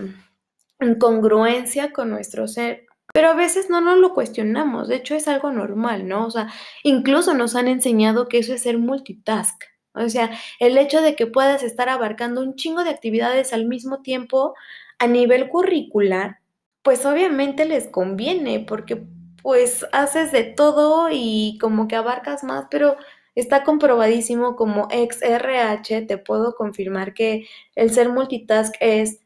incongruencia 0.79 1.91
con 1.91 2.11
nuestro 2.11 2.47
ser. 2.47 2.85
Pero 3.15 3.29
a 3.29 3.33
veces 3.33 3.71
no 3.71 3.81
nos 3.81 3.97
lo 3.97 4.13
cuestionamos, 4.13 4.89
de 4.89 4.97
hecho 4.97 5.15
es 5.15 5.27
algo 5.27 5.51
normal, 5.51 6.07
¿no? 6.07 6.27
O 6.27 6.29
sea, 6.29 6.53
incluso 6.83 7.33
nos 7.33 7.55
han 7.55 7.67
enseñado 7.67 8.27
que 8.27 8.37
eso 8.37 8.53
es 8.53 8.61
ser 8.61 8.77
multitask. 8.77 9.59
O 9.95 10.07
sea, 10.07 10.29
el 10.59 10.77
hecho 10.77 11.01
de 11.01 11.15
que 11.15 11.25
puedas 11.25 11.63
estar 11.63 11.89
abarcando 11.89 12.41
un 12.41 12.55
chingo 12.55 12.83
de 12.83 12.91
actividades 12.91 13.53
al 13.53 13.65
mismo 13.65 14.03
tiempo 14.03 14.53
a 14.99 15.07
nivel 15.07 15.49
curricular, 15.49 16.37
pues 16.83 17.07
obviamente 17.07 17.65
les 17.65 17.87
conviene 17.87 18.59
porque 18.59 19.03
pues 19.43 19.85
haces 19.91 20.31
de 20.31 20.43
todo 20.45 21.09
y 21.11 21.59
como 21.61 21.87
que 21.87 21.95
abarcas 21.97 22.43
más, 22.43 22.67
pero 22.71 22.97
está 23.35 23.63
comprobadísimo 23.63 24.55
como 24.55 24.87
XRH, 24.91 26.07
te 26.07 26.17
puedo 26.17 26.55
confirmar 26.55 27.13
que 27.13 27.47
el 27.75 27.91
ser 27.91 28.09
multitask 28.09 28.75
es 28.79 29.19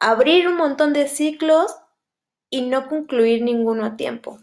abrir 0.00 0.48
un 0.48 0.56
montón 0.56 0.92
de 0.92 1.08
ciclos 1.08 1.74
y 2.50 2.62
no 2.62 2.88
concluir 2.88 3.42
ninguno 3.42 3.84
a 3.84 3.96
tiempo 3.96 4.38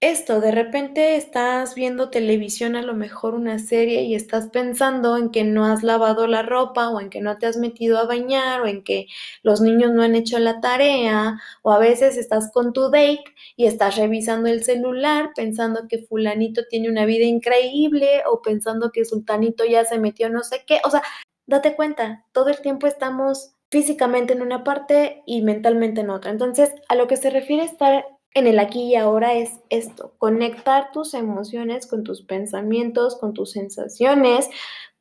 esto, 0.00 0.40
de 0.40 0.52
repente 0.52 1.16
estás 1.16 1.74
viendo 1.74 2.10
televisión, 2.10 2.76
a 2.76 2.82
lo 2.82 2.94
mejor 2.94 3.34
una 3.34 3.58
serie, 3.58 4.02
y 4.02 4.14
estás 4.14 4.48
pensando 4.48 5.16
en 5.16 5.30
que 5.30 5.42
no 5.42 5.66
has 5.66 5.82
lavado 5.82 6.28
la 6.28 6.42
ropa, 6.42 6.88
o 6.90 7.00
en 7.00 7.10
que 7.10 7.20
no 7.20 7.36
te 7.38 7.46
has 7.46 7.56
metido 7.56 7.98
a 7.98 8.06
bañar, 8.06 8.60
o 8.60 8.66
en 8.66 8.84
que 8.84 9.06
los 9.42 9.60
niños 9.60 9.92
no 9.92 10.02
han 10.02 10.14
hecho 10.14 10.38
la 10.38 10.60
tarea, 10.60 11.40
o 11.62 11.72
a 11.72 11.78
veces 11.78 12.16
estás 12.16 12.52
con 12.52 12.72
tu 12.72 12.90
date 12.90 13.24
y 13.56 13.66
estás 13.66 13.96
revisando 13.96 14.48
el 14.48 14.62
celular 14.62 15.30
pensando 15.34 15.88
que 15.88 15.98
fulanito 15.98 16.62
tiene 16.70 16.88
una 16.88 17.04
vida 17.04 17.24
increíble, 17.24 18.22
o 18.30 18.40
pensando 18.40 18.92
que 18.92 19.04
sultanito 19.04 19.64
ya 19.64 19.84
se 19.84 19.98
metió 19.98 20.30
no 20.30 20.44
sé 20.44 20.62
qué. 20.66 20.80
O 20.84 20.90
sea, 20.90 21.02
date 21.46 21.74
cuenta, 21.74 22.24
todo 22.32 22.50
el 22.50 22.60
tiempo 22.60 22.86
estamos 22.86 23.54
físicamente 23.70 24.32
en 24.32 24.42
una 24.42 24.64
parte 24.64 25.22
y 25.26 25.42
mentalmente 25.42 26.02
en 26.02 26.10
otra. 26.10 26.30
Entonces, 26.30 26.72
a 26.88 26.94
lo 26.94 27.06
que 27.08 27.16
se 27.16 27.30
refiere 27.30 27.64
estar 27.64 28.04
en 28.34 28.46
el 28.46 28.58
aquí 28.58 28.82
y 28.82 28.96
ahora 28.96 29.34
es 29.34 29.60
esto, 29.70 30.14
conectar 30.18 30.92
tus 30.92 31.14
emociones 31.14 31.86
con 31.86 32.04
tus 32.04 32.22
pensamientos, 32.22 33.16
con 33.16 33.34
tus 33.34 33.52
sensaciones, 33.52 34.48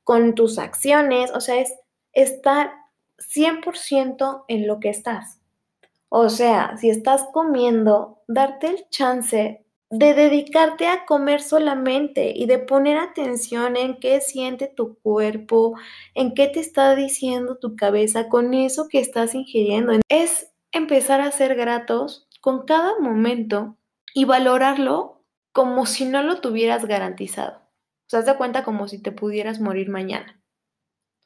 con 0.04 0.36
tus 0.36 0.58
acciones, 0.58 1.32
o 1.32 1.42
sea, 1.42 1.60
es 1.60 1.74
estar 2.14 2.72
100% 3.20 4.46
en 4.48 4.68
lo 4.68 4.80
que 4.80 4.90
estás. 4.90 5.40
O 6.10 6.30
sea, 6.30 6.78
si 6.78 6.90
estás 6.90 7.26
comiendo, 7.34 8.24
darte 8.28 8.68
el 8.68 8.90
chance 8.90 9.66
de 9.90 10.14
dedicarte 10.14 10.88
a 10.88 11.06
comer 11.06 11.42
solamente 11.42 12.34
y 12.36 12.46
de 12.46 12.60
poner 12.60 12.98
atención 12.98 13.78
en 13.78 14.00
qué 14.00 14.20
siente 14.20 14.68
tu 14.68 14.98
cuerpo, 15.00 15.76
en 16.14 16.34
qué 16.34 16.48
te 16.48 16.60
está 16.60 16.96
diciendo 16.96 17.58
tu 17.58 17.76
cabeza 17.76 18.28
con 18.28 18.54
eso 18.54 18.88
que 18.90 19.00
estás 19.00 19.34
ingiriendo. 19.34 19.94
Es 20.10 20.52
empezar 20.72 21.22
a 21.22 21.32
ser 21.32 21.56
gratos 21.56 22.27
con 22.48 22.64
cada 22.64 22.98
momento 22.98 23.76
y 24.14 24.24
valorarlo 24.24 25.22
como 25.52 25.86
si 25.86 26.06
no 26.06 26.24
lo 26.24 26.40
tuvieras 26.40 26.86
garantizado. 26.86 27.58
O 27.58 28.10
sea, 28.10 28.20
haz 28.20 28.26
de 28.26 28.38
cuenta 28.38 28.64
como 28.64 28.88
si 28.88 29.02
te 29.02 29.12
pudieras 29.12 29.60
morir 29.60 29.90
mañana. 29.90 30.42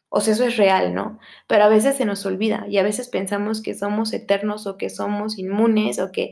O 0.09 0.19
sea, 0.19 0.33
eso 0.33 0.45
es 0.45 0.57
real, 0.57 0.95
¿no? 0.95 1.19
Pero 1.45 1.65
a 1.65 1.69
veces 1.69 1.95
se 1.95 2.05
nos 2.05 2.25
olvida 2.25 2.65
y 2.67 2.79
a 2.79 2.83
veces 2.83 3.07
pensamos 3.07 3.61
que 3.61 3.75
somos 3.75 4.13
eternos 4.13 4.65
o 4.65 4.79
que 4.79 4.89
somos 4.89 5.37
inmunes 5.37 5.99
o 5.99 6.11
que... 6.11 6.31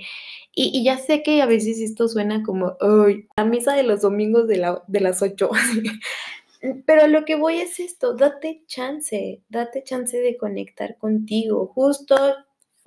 Y, 0.56 0.84
ya 0.84 0.98
sé 0.98 1.22
que 1.22 1.44
a 1.44 1.46
veces 1.46 1.80
esto 1.82 2.08
suena 2.08 2.42
como, 2.42 2.76
¡ay! 2.82 3.28
La 3.38 3.46
misa 3.46 3.76
de 3.76 3.84
los 3.84 4.02
domingos 4.02 4.48
de, 4.48 4.58
la, 4.58 4.82
de 4.88 5.02
las 5.02 5.22
8. 5.22 5.52
Pero 6.88 7.06
lo 7.06 7.26
que 7.26 7.36
voy 7.36 7.60
es 7.60 7.80
esto, 7.80 8.16
date 8.16 8.64
chance, 8.66 9.44
date 9.50 9.84
chance 9.84 10.18
de 10.18 10.36
conectar 10.36 10.98
contigo. 10.98 11.68
Justo 11.76 12.16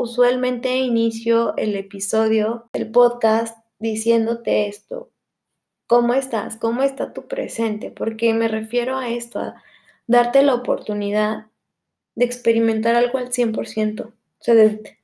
usualmente 0.02 0.78
inicio 0.78 1.56
el 1.56 1.76
episodio, 1.76 2.68
el 2.72 2.90
podcast, 2.90 3.56
diciéndote 3.78 4.66
esto. 4.66 5.10
¿Cómo 5.86 6.12
estás? 6.14 6.56
¿Cómo 6.56 6.82
está 6.82 7.12
tu 7.12 7.28
presente? 7.28 7.92
Porque 7.92 8.34
me 8.34 8.48
refiero 8.48 8.98
a 8.98 9.10
esto, 9.10 9.38
a 9.38 9.62
darte 10.08 10.42
la 10.42 10.54
oportunidad 10.54 11.46
de 12.16 12.24
experimentar 12.24 12.96
algo 12.96 13.18
al 13.18 13.30
100%. 13.30 14.06
O 14.06 14.12
sea, 14.40 14.54
de, 14.54 14.98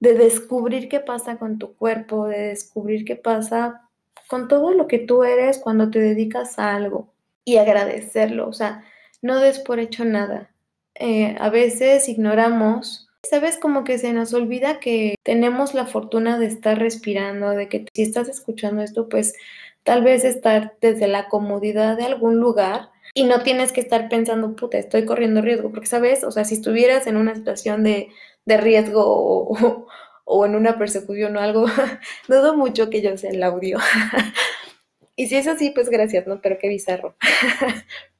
de 0.00 0.14
descubrir 0.14 0.90
qué 0.90 1.00
pasa 1.00 1.38
con 1.38 1.58
tu 1.58 1.74
cuerpo, 1.74 2.26
de 2.26 2.48
descubrir 2.48 3.06
qué 3.06 3.16
pasa 3.16 3.88
con 4.28 4.46
todo 4.46 4.74
lo 4.74 4.86
que 4.88 4.98
tú 4.98 5.24
eres 5.24 5.58
cuando 5.58 5.90
te 5.90 6.00
dedicas 6.00 6.58
a 6.58 6.74
algo 6.74 7.14
y 7.46 7.56
agradecerlo. 7.56 8.46
O 8.46 8.52
sea, 8.52 8.84
no 9.22 9.40
des 9.40 9.58
por 9.58 9.78
hecho 9.78 10.04
nada. 10.04 10.50
Eh, 10.96 11.34
a 11.40 11.48
veces 11.48 12.10
ignoramos 12.10 13.08
Sabes, 13.28 13.56
como 13.56 13.84
que 13.84 13.98
se 13.98 14.12
nos 14.12 14.34
olvida 14.34 14.80
que 14.80 15.16
tenemos 15.22 15.74
la 15.74 15.86
fortuna 15.86 16.38
de 16.38 16.46
estar 16.46 16.78
respirando, 16.78 17.50
de 17.50 17.68
que 17.68 17.86
si 17.94 18.02
estás 18.02 18.28
escuchando 18.28 18.82
esto, 18.82 19.08
pues 19.08 19.34
tal 19.82 20.02
vez 20.02 20.24
estar 20.24 20.74
desde 20.80 21.08
la 21.08 21.28
comodidad 21.28 21.96
de 21.96 22.04
algún 22.04 22.38
lugar 22.38 22.90
y 23.14 23.24
no 23.24 23.42
tienes 23.42 23.72
que 23.72 23.80
estar 23.80 24.08
pensando, 24.08 24.56
puta, 24.56 24.78
estoy 24.78 25.04
corriendo 25.04 25.40
riesgo, 25.40 25.70
porque 25.70 25.86
sabes, 25.86 26.24
o 26.24 26.30
sea, 26.30 26.44
si 26.44 26.54
estuvieras 26.54 27.06
en 27.06 27.16
una 27.16 27.34
situación 27.34 27.84
de, 27.84 28.08
riesgo 28.46 29.02
o, 29.06 29.86
o, 30.24 30.46
en 30.46 30.54
una 30.54 30.78
persecución 30.78 31.36
o 31.36 31.40
algo, 31.40 31.66
dudo 32.28 32.56
mucho 32.56 32.90
que 32.90 33.02
yo 33.02 33.16
sea 33.16 33.30
el 33.30 33.42
audio. 33.42 33.78
y 35.16 35.28
si 35.28 35.36
es 35.36 35.46
así, 35.46 35.70
pues 35.70 35.88
gracias, 35.90 36.26
¿no? 36.26 36.40
Pero 36.40 36.58
qué 36.58 36.68
bizarro. 36.68 37.16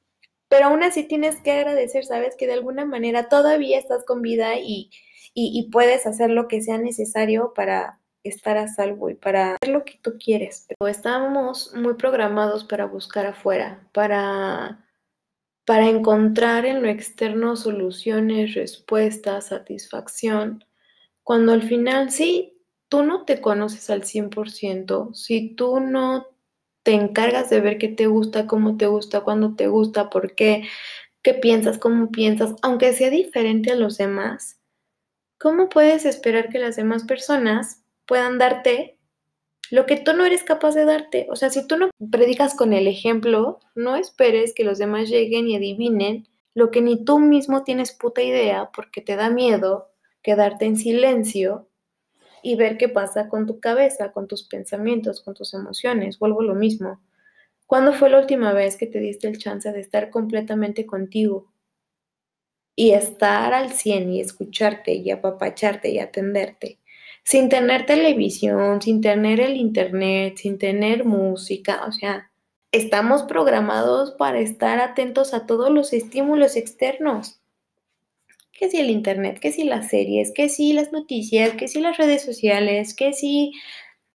pero 0.47 0.67
aún 0.67 0.83
así 0.83 1.03
tienes 1.03 1.41
que 1.41 1.51
agradecer, 1.51 2.05
sabes, 2.05 2.35
que 2.35 2.47
de 2.47 2.53
alguna 2.53 2.85
manera 2.85 3.29
todavía 3.29 3.79
estás 3.79 4.05
con 4.05 4.21
vida 4.21 4.55
y, 4.59 4.89
y, 5.33 5.69
puedes 5.71 6.05
hacer 6.05 6.29
lo 6.29 6.47
que 6.47 6.61
sea 6.61 6.77
necesario 6.77 7.53
para 7.53 7.99
estar 8.23 8.57
a 8.57 8.67
salvo 8.67 9.09
y 9.09 9.15
para 9.15 9.55
hacer 9.55 9.73
lo 9.73 9.83
que 9.83 9.99
tú 10.01 10.17
quieres. 10.17 10.65
Pero 10.67 10.89
estamos 10.89 11.73
muy 11.75 11.95
programados 11.95 12.63
para 12.63 12.85
buscar 12.85 13.25
afuera, 13.25 13.87
para, 13.93 14.85
para 15.65 15.89
encontrar 15.89 16.65
en 16.65 16.81
lo 16.81 16.89
externo 16.89 17.55
soluciones, 17.55 18.53
respuestas, 18.55 19.47
satisfacción, 19.47 20.63
cuando 21.23 21.53
al 21.53 21.63
final 21.63 22.11
sí, 22.11 22.61
tú 22.87 23.03
no 23.03 23.25
te 23.25 23.41
conoces 23.41 23.89
al 23.89 24.03
100%, 24.03 25.13
si 25.15 25.55
tú 25.55 25.79
no 25.79 26.34
te 26.85 26.93
encargas 26.93 27.49
de 27.49 27.61
ver 27.61 27.79
qué 27.79 27.87
te 27.87 28.05
gusta, 28.05 28.45
cómo 28.45 28.77
te 28.77 28.85
gusta, 28.85 29.21
cuándo 29.21 29.55
te 29.55 29.67
gusta, 29.67 30.11
por 30.11 30.35
qué, 30.35 30.67
qué 31.23 31.33
piensas, 31.33 31.79
cómo 31.79 32.11
piensas, 32.11 32.53
aunque 32.61 32.93
sea 32.93 33.09
diferente 33.09 33.71
a 33.71 33.75
los 33.75 33.97
demás, 33.97 34.61
¿cómo 35.39 35.67
puedes 35.67 36.05
esperar 36.05 36.49
que 36.49 36.59
las 36.59 36.75
demás 36.75 37.03
personas 37.03 37.83
puedan 38.05 38.37
darte 38.37 38.99
lo 39.71 39.87
que 39.87 39.97
tú 39.97 40.13
no 40.13 40.25
eres 40.25 40.43
capaz 40.43 40.75
de 40.75 40.85
darte? 40.85 41.25
O 41.31 41.35
sea, 41.35 41.49
si 41.49 41.65
tú 41.65 41.75
no 41.75 41.89
predicas 42.11 42.55
con 42.55 42.71
el 42.71 42.87
ejemplo, 42.87 43.59
no 43.73 43.95
esperes 43.95 44.53
que 44.53 44.63
los 44.63 44.77
demás 44.77 45.09
lleguen 45.09 45.47
y 45.47 45.55
adivinen 45.55 46.27
lo 46.53 46.69
que 46.69 46.81
ni 46.81 47.03
tú 47.03 47.17
mismo 47.17 47.63
tienes 47.63 47.93
puta 47.93 48.21
idea 48.21 48.69
porque 48.75 49.01
te 49.01 49.15
da 49.15 49.31
miedo 49.31 49.89
quedarte 50.21 50.65
en 50.65 50.77
silencio 50.77 51.67
y 52.45 52.55
ver 52.55 52.77
qué 52.77 52.89
pasa 52.89 53.27
con 53.27 53.47
tu 53.47 53.59
cabeza, 53.59 54.11
con 54.11 54.27
tus 54.27 54.43
pensamientos, 54.43 55.19
con 55.19 55.33
tus 55.33 55.55
emociones. 55.55 56.19
Vuelvo 56.19 56.43
lo 56.43 56.53
mismo. 56.53 57.01
¿Cuándo 57.65 57.91
fue 57.91 58.11
la 58.11 58.19
última 58.19 58.53
vez 58.53 58.77
que 58.77 58.85
te 58.85 58.99
diste 58.99 59.27
el 59.27 59.39
chance 59.39 59.71
de 59.71 59.79
estar 59.79 60.11
completamente 60.11 60.85
contigo? 60.85 61.51
Y 62.75 62.91
estar 62.91 63.51
al 63.51 63.71
100 63.71 64.11
y 64.11 64.21
escucharte 64.21 64.93
y 64.93 65.09
apapacharte 65.09 65.89
y 65.89 65.97
atenderte. 65.97 66.77
Sin 67.23 67.49
tener 67.49 67.87
televisión, 67.87 68.79
sin 68.79 69.01
tener 69.01 69.39
el 69.39 69.55
internet, 69.55 70.37
sin 70.37 70.59
tener 70.59 71.03
música. 71.03 71.83
O 71.87 71.91
sea, 71.91 72.29
estamos 72.71 73.23
programados 73.23 74.11
para 74.11 74.39
estar 74.39 74.79
atentos 74.79 75.33
a 75.33 75.47
todos 75.47 75.71
los 75.71 75.93
estímulos 75.93 76.55
externos 76.55 77.41
que 78.55 78.69
si 78.69 78.77
el 78.77 78.89
internet, 78.89 79.39
que 79.39 79.51
si 79.51 79.65
las 79.65 79.89
series, 79.89 80.31
que 80.31 80.49
si 80.49 80.73
las 80.73 80.91
noticias, 80.91 81.51
que 81.51 81.67
si 81.67 81.81
las 81.81 81.97
redes 81.97 82.23
sociales, 82.23 82.95
que 82.95 83.13
si 83.13 83.51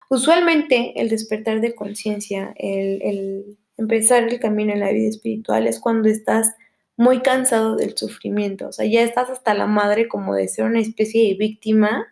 usualmente 0.08 0.92
el 1.00 1.08
despertar 1.08 1.60
de 1.60 1.74
conciencia, 1.74 2.54
el, 2.56 3.58
empezar 3.76 4.24
el 4.24 4.40
camino 4.40 4.72
en 4.72 4.80
la 4.80 4.92
vida 4.92 5.08
espiritual 5.08 5.66
es 5.66 5.80
cuando 5.80 6.08
estás 6.08 6.54
muy 6.96 7.20
cansado 7.20 7.76
del 7.76 7.96
sufrimiento, 7.96 8.68
o 8.68 8.72
sea, 8.72 8.86
ya 8.86 9.02
estás 9.02 9.28
hasta 9.30 9.54
la 9.54 9.66
madre 9.66 10.08
como 10.08 10.34
de 10.34 10.48
ser 10.48 10.64
una 10.64 10.80
especie 10.80 11.28
de 11.28 11.34
víctima 11.34 12.06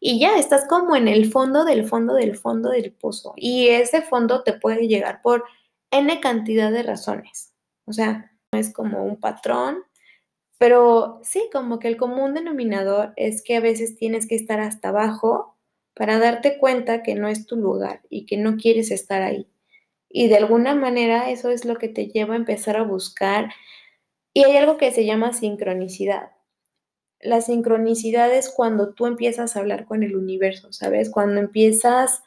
y 0.00 0.18
ya 0.18 0.38
estás 0.38 0.66
como 0.68 0.96
en 0.96 1.08
el 1.08 1.30
fondo 1.30 1.64
del 1.64 1.86
fondo 1.86 2.14
del 2.14 2.36
fondo 2.36 2.70
del 2.70 2.92
pozo 2.92 3.34
y 3.36 3.68
ese 3.68 4.00
fondo 4.00 4.42
te 4.42 4.54
puede 4.54 4.88
llegar 4.88 5.20
por 5.20 5.44
n 5.90 6.20
cantidad 6.20 6.72
de 6.72 6.82
razones, 6.82 7.52
o 7.84 7.92
sea, 7.92 8.32
no 8.52 8.58
es 8.58 8.72
como 8.72 9.04
un 9.04 9.20
patrón, 9.20 9.84
pero 10.62 11.18
sí, 11.24 11.48
como 11.52 11.80
que 11.80 11.88
el 11.88 11.96
común 11.96 12.34
denominador 12.34 13.14
es 13.16 13.42
que 13.42 13.56
a 13.56 13.60
veces 13.60 13.96
tienes 13.96 14.28
que 14.28 14.36
estar 14.36 14.60
hasta 14.60 14.90
abajo 14.90 15.56
para 15.92 16.20
darte 16.20 16.56
cuenta 16.56 17.02
que 17.02 17.16
no 17.16 17.26
es 17.26 17.46
tu 17.48 17.56
lugar 17.56 18.02
y 18.08 18.26
que 18.26 18.36
no 18.36 18.56
quieres 18.58 18.92
estar 18.92 19.22
ahí. 19.22 19.48
Y 20.08 20.28
de 20.28 20.36
alguna 20.36 20.76
manera 20.76 21.32
eso 21.32 21.50
es 21.50 21.64
lo 21.64 21.78
que 21.78 21.88
te 21.88 22.06
lleva 22.06 22.34
a 22.34 22.36
empezar 22.36 22.76
a 22.76 22.84
buscar 22.84 23.52
y 24.32 24.44
hay 24.44 24.56
algo 24.56 24.76
que 24.76 24.92
se 24.92 25.04
llama 25.04 25.32
sincronicidad. 25.32 26.30
La 27.18 27.40
sincronicidad 27.40 28.32
es 28.32 28.48
cuando 28.48 28.94
tú 28.94 29.06
empiezas 29.06 29.56
a 29.56 29.58
hablar 29.58 29.84
con 29.84 30.04
el 30.04 30.14
universo, 30.14 30.72
¿sabes? 30.72 31.10
Cuando 31.10 31.40
empiezas 31.40 32.22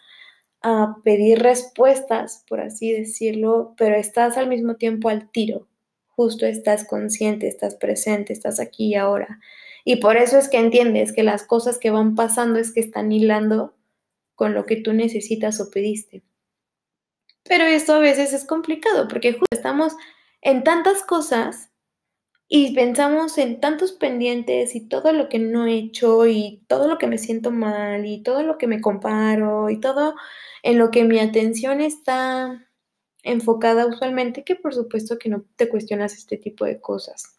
a 0.62 0.98
pedir 1.06 1.39
respuestas, 1.39 2.44
por 2.50 2.60
así 2.60 2.92
decirlo, 2.92 3.75
pero 3.77 3.96
estás 3.96 4.36
al 4.36 4.50
mismo 4.50 4.75
tiempo 4.75 5.08
al 5.08 5.32
tiro. 5.32 5.70
Justo 6.15 6.45
estás 6.45 6.86
consciente, 6.86 7.48
estás 7.48 7.75
presente, 7.75 8.34
estás 8.34 8.60
aquí 8.60 8.88
y 8.88 8.95
ahora. 8.95 9.39
Y 9.84 9.98
por 9.98 10.17
eso 10.17 10.38
es 10.38 10.50
que 10.50 10.57
entiendes 10.57 11.13
que 11.13 11.24
las 11.24 11.43
cosas 11.43 11.77
que 11.77 11.91
van 11.91 12.15
pasando 12.15 12.60
es 12.60 12.74
que 12.74 12.79
están 12.79 13.12
hilando 13.12 13.75
con 14.34 14.53
lo 14.53 14.65
que 14.65 14.77
tú 14.77 14.93
necesitas 14.93 15.60
o 15.62 15.69
pediste. 15.69 16.24
Pero 17.43 17.65
esto 17.65 17.93
a 17.93 18.00
veces 18.00 18.34
es 18.34 18.45
complicado 18.45 19.07
porque 19.07 19.34
justo 19.34 19.45
estamos 19.51 19.93
en 20.41 20.63
tantas 20.63 21.03
cosas 21.03 21.72
y 22.48 22.74
pensamos 22.74 23.38
en 23.38 23.60
tantos 23.60 23.91
pendientes 23.91 24.75
y 24.75 24.88
todo 24.88 25.12
lo 25.12 25.29
que 25.29 25.39
no 25.39 25.65
he 25.65 25.75
hecho 25.75 26.27
y 26.27 26.63
todo 26.67 26.88
lo 26.88 26.98
que 26.98 27.07
me 27.07 27.17
siento 27.17 27.51
mal 27.51 28.05
y 28.05 28.22
todo 28.24 28.43
lo 28.43 28.57
que 28.57 28.67
me 28.67 28.81
comparo 28.81 29.69
y 29.69 29.79
todo 29.79 30.15
en 30.63 30.77
lo 30.77 30.91
que 30.91 31.03
mi 31.03 31.19
atención 31.19 31.81
está 31.81 32.64
enfocada 33.25 33.86
usualmente, 33.86 34.46
que 34.46 34.55
por 34.55 34.74
supuesto 34.74 35.17
que 35.20 35.27
no 35.27 35.44
te 35.58 35.67
cuestionas 35.67 36.13
este 36.13 36.38
tipo 36.38 36.63
de 36.63 36.79
cosas. 36.79 37.38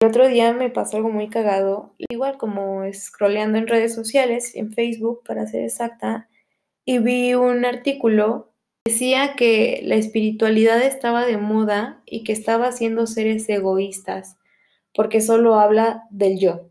El 0.00 0.08
otro 0.08 0.26
día 0.26 0.52
me 0.52 0.70
pasó 0.70 0.96
algo 0.96 1.10
muy 1.10 1.28
cagado, 1.28 1.94
igual 2.10 2.36
como 2.36 2.82
scrolleando 2.92 3.58
en 3.58 3.68
redes 3.68 3.94
sociales, 3.94 4.56
en 4.56 4.72
Facebook 4.72 5.22
para 5.24 5.46
ser 5.46 5.62
exacta, 5.62 6.28
y 6.84 6.98
vi 6.98 7.34
un 7.34 7.64
artículo 7.64 8.52
Decía 8.86 9.34
que 9.36 9.80
la 9.82 9.96
espiritualidad 9.96 10.80
estaba 10.80 11.26
de 11.26 11.38
moda 11.38 12.00
y 12.06 12.22
que 12.22 12.32
estaba 12.32 12.68
haciendo 12.68 13.08
seres 13.08 13.48
egoístas, 13.48 14.36
porque 14.94 15.20
solo 15.20 15.56
habla 15.56 16.04
del 16.10 16.38
yo, 16.38 16.70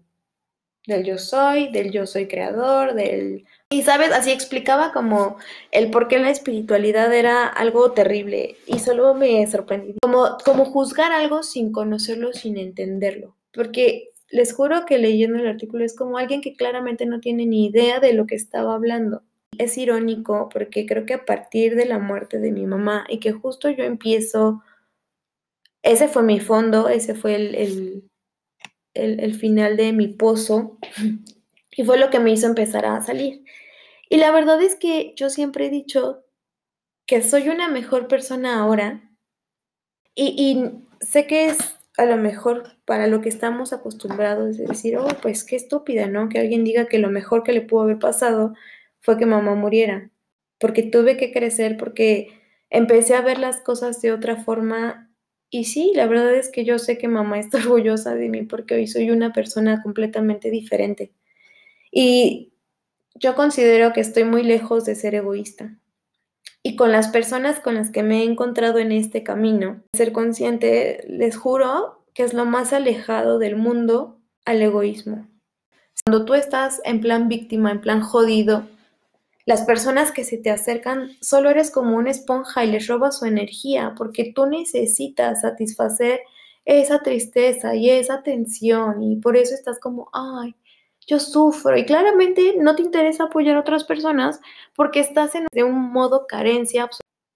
del 0.87 1.03
yo 1.03 1.17
soy, 1.17 1.69
del 1.73 1.91
yo 1.91 2.07
soy 2.07 2.29
creador, 2.29 2.93
del... 2.93 3.43
Y 3.71 3.81
sabes, 3.81 4.11
así 4.11 4.31
explicaba 4.31 4.91
como 4.93 5.37
el 5.71 5.89
por 5.89 6.07
qué 6.07 6.19
la 6.19 6.29
espiritualidad 6.29 7.13
era 7.13 7.47
algo 7.47 7.91
terrible 7.91 8.57
y 8.67 8.79
solo 8.79 9.13
me 9.15 9.45
sorprendí. 9.47 9.95
Como, 10.01 10.37
como 10.45 10.65
juzgar 10.65 11.11
algo 11.11 11.43
sin 11.43 11.71
conocerlo, 11.71 12.31
sin 12.31 12.57
entenderlo. 12.57 13.35
Porque 13.51 14.11
les 14.29 14.53
juro 14.53 14.85
que 14.85 14.97
leyendo 14.97 15.39
el 15.39 15.47
artículo 15.47 15.83
es 15.83 15.95
como 15.95 16.17
alguien 16.17 16.41
que 16.41 16.55
claramente 16.55 17.05
no 17.05 17.19
tiene 17.19 17.45
ni 17.45 17.65
idea 17.65 17.99
de 17.99 18.13
lo 18.13 18.27
que 18.27 18.35
estaba 18.35 18.75
hablando 18.75 19.23
es 19.57 19.77
irónico 19.77 20.49
porque 20.51 20.85
creo 20.85 21.05
que 21.05 21.13
a 21.13 21.25
partir 21.25 21.75
de 21.75 21.85
la 21.85 21.99
muerte 21.99 22.39
de 22.39 22.51
mi 22.51 22.65
mamá 22.65 23.05
y 23.09 23.19
que 23.19 23.31
justo 23.31 23.69
yo 23.69 23.83
empiezo, 23.83 24.63
ese 25.83 26.07
fue 26.07 26.23
mi 26.23 26.39
fondo, 26.39 26.89
ese 26.89 27.15
fue 27.15 27.35
el, 27.35 28.09
el, 28.93 29.35
final 29.35 29.77
de 29.77 29.93
mi 29.93 30.07
pozo 30.07 30.77
y 31.75 31.83
fue 31.83 31.97
lo 31.97 32.09
que 32.09 32.19
me 32.19 32.31
hizo 32.31 32.47
empezar 32.47 32.85
a 32.85 33.01
salir. 33.01 33.43
Y 34.09 34.17
la 34.17 34.31
verdad 34.31 34.61
es 34.61 34.75
que 34.75 35.13
yo 35.15 35.29
siempre 35.29 35.67
he 35.67 35.69
dicho 35.69 36.23
que 37.05 37.21
soy 37.21 37.49
una 37.49 37.67
mejor 37.67 38.07
persona 38.07 38.59
ahora 38.59 39.11
y, 40.15 40.71
sé 41.01 41.27
que 41.27 41.47
es 41.47 41.57
a 41.97 42.05
lo 42.05 42.17
mejor 42.17 42.77
para 42.85 43.07
lo 43.07 43.21
que 43.21 43.29
estamos 43.29 43.73
acostumbrados 43.73 44.57
de 44.57 44.65
decir, 44.65 44.97
oh, 44.97 45.07
pues 45.21 45.43
qué 45.43 45.55
estúpida, 45.55 46.07
¿no? 46.07 46.29
Que 46.29 46.39
alguien 46.39 46.63
diga 46.63 46.87
que 46.87 46.99
lo 46.99 47.09
mejor 47.09 47.43
que 47.43 47.51
le 47.51 47.61
pudo 47.61 47.81
haber 47.83 47.99
pasado 47.99 48.53
fue 49.01 49.17
que 49.17 49.25
mamá 49.25 49.55
muriera, 49.55 50.09
porque 50.59 50.83
tuve 50.83 51.17
que 51.17 51.31
crecer, 51.31 51.77
porque 51.77 52.29
empecé 52.69 53.15
a 53.15 53.21
ver 53.21 53.39
las 53.39 53.61
cosas 53.61 54.01
de 54.01 54.13
otra 54.13 54.37
forma. 54.37 55.11
Y 55.49 55.65
sí, 55.65 55.91
la 55.95 56.07
verdad 56.07 56.33
es 56.35 56.49
que 56.49 56.65
yo 56.65 56.79
sé 56.79 56.97
que 56.97 57.07
mamá 57.07 57.39
está 57.39 57.57
orgullosa 57.65 58.15
de 58.15 58.29
mí 58.29 58.43
porque 58.43 58.75
hoy 58.75 58.87
soy 58.87 59.11
una 59.11 59.33
persona 59.33 59.81
completamente 59.83 60.49
diferente. 60.49 61.13
Y 61.97 62.51
yo 63.15 63.35
considero 63.35 63.93
que 63.93 64.01
estoy 64.01 64.25
muy 64.25 64.43
lejos 64.43 64.83
de 64.83 64.95
ser 64.95 65.15
egoísta. 65.15 65.79
Y 66.61 66.75
con 66.75 66.91
las 66.91 67.07
personas 67.07 67.61
con 67.61 67.75
las 67.75 67.89
que 67.89 68.03
me 68.03 68.19
he 68.19 68.23
encontrado 68.25 68.79
en 68.79 68.91
este 68.91 69.23
camino, 69.23 69.81
ser 69.93 70.11
consciente, 70.11 71.05
les 71.07 71.37
juro 71.37 72.05
que 72.13 72.23
es 72.23 72.33
lo 72.33 72.43
más 72.43 72.73
alejado 72.73 73.39
del 73.39 73.55
mundo 73.55 74.19
al 74.43 74.61
egoísmo. 74.61 75.25
Cuando 76.03 76.25
tú 76.25 76.33
estás 76.33 76.81
en 76.83 76.99
plan 76.99 77.29
víctima, 77.29 77.71
en 77.71 77.79
plan 77.79 78.01
jodido, 78.01 78.67
las 79.45 79.61
personas 79.61 80.11
que 80.11 80.25
se 80.25 80.37
te 80.37 80.49
acercan, 80.49 81.11
solo 81.21 81.49
eres 81.49 81.71
como 81.71 81.95
una 81.95 82.11
esponja 82.11 82.65
y 82.65 82.71
les 82.71 82.87
robas 82.87 83.19
su 83.19 83.25
energía 83.25 83.93
porque 83.95 84.33
tú 84.35 84.47
necesitas 84.47 85.41
satisfacer 85.41 86.19
esa 86.65 87.01
tristeza 87.03 87.73
y 87.73 87.89
esa 87.89 88.21
tensión 88.21 89.01
y 89.01 89.15
por 89.15 89.37
eso 89.37 89.53
estás 89.53 89.79
como, 89.79 90.09
ay, 90.11 90.55
yo 91.07 91.19
sufro 91.19 91.77
y 91.77 91.85
claramente 91.85 92.55
no 92.57 92.75
te 92.75 92.81
interesa 92.81 93.25
apoyar 93.25 93.57
a 93.57 93.59
otras 93.59 93.83
personas 93.83 94.39
porque 94.75 94.99
estás 94.99 95.35
en 95.35 95.47
de 95.51 95.63
un 95.63 95.91
modo 95.91 96.25
carencia 96.27 96.89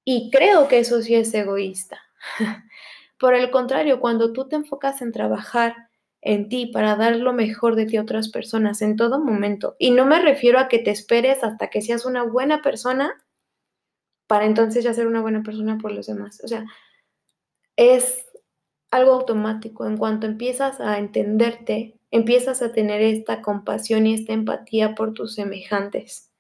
y 0.03 0.31
creo 0.31 0.67
que 0.67 0.79
eso 0.79 1.01
sí 1.01 1.15
es 1.15 1.33
egoísta. 1.33 2.01
por 3.19 3.35
el 3.35 3.51
contrario, 3.51 3.99
cuando 3.99 4.33
tú 4.33 4.47
te 4.47 4.55
enfocas 4.55 5.01
en 5.01 5.11
trabajar 5.11 5.89
en 6.21 6.49
ti 6.49 6.65
para 6.65 6.95
dar 6.95 7.15
lo 7.15 7.33
mejor 7.33 7.75
de 7.75 7.85
ti 7.85 7.97
a 7.97 8.01
otras 8.01 8.29
personas 8.29 8.81
en 8.81 8.95
todo 8.95 9.19
momento. 9.19 9.75
Y 9.77 9.91
no 9.91 10.05
me 10.05 10.19
refiero 10.19 10.59
a 10.59 10.67
que 10.67 10.79
te 10.79 10.91
esperes 10.91 11.43
hasta 11.43 11.69
que 11.69 11.81
seas 11.81 12.05
una 12.05 12.23
buena 12.23 12.61
persona 12.61 13.23
para 14.27 14.45
entonces 14.45 14.83
ya 14.83 14.93
ser 14.93 15.07
una 15.07 15.21
buena 15.21 15.43
persona 15.43 15.77
por 15.77 15.91
los 15.91 16.07
demás. 16.07 16.41
O 16.43 16.47
sea, 16.47 16.65
es 17.75 18.25
algo 18.91 19.13
automático. 19.13 19.85
En 19.85 19.97
cuanto 19.97 20.27
empiezas 20.27 20.79
a 20.81 20.97
entenderte, 20.97 21.98
empiezas 22.11 22.61
a 22.61 22.71
tener 22.71 23.01
esta 23.01 23.41
compasión 23.41 24.07
y 24.07 24.13
esta 24.13 24.33
empatía 24.33 24.95
por 24.95 25.13
tus 25.13 25.35
semejantes. 25.35 26.31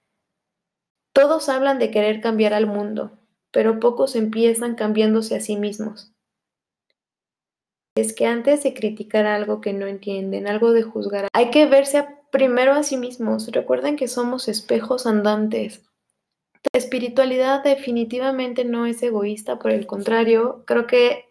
Todos 1.13 1.49
hablan 1.49 1.79
de 1.79 1.91
querer 1.91 2.21
cambiar 2.21 2.53
al 2.53 2.67
mundo, 2.67 3.17
pero 3.51 3.79
pocos 3.79 4.15
empiezan 4.15 4.75
cambiándose 4.75 5.35
a 5.35 5.41
sí 5.41 5.55
mismos 5.55 6.13
es 7.99 8.13
que 8.13 8.25
antes 8.25 8.63
de 8.63 8.73
criticar 8.73 9.25
algo 9.25 9.61
que 9.61 9.73
no 9.73 9.85
entienden, 9.85 10.47
algo 10.47 10.71
de 10.71 10.83
juzgar, 10.83 11.27
hay 11.33 11.51
que 11.51 11.65
verse 11.65 12.05
primero 12.31 12.73
a 12.73 12.83
sí 12.83 12.97
mismos. 12.97 13.51
Recuerden 13.51 13.95
que 13.95 14.07
somos 14.07 14.47
espejos 14.47 15.05
andantes. 15.05 15.83
La 16.73 16.79
espiritualidad 16.79 17.63
definitivamente 17.63 18.65
no 18.65 18.85
es 18.85 19.01
egoísta, 19.01 19.59
por 19.59 19.71
el 19.71 19.87
contrario, 19.87 20.63
creo 20.65 20.87
que 20.87 21.25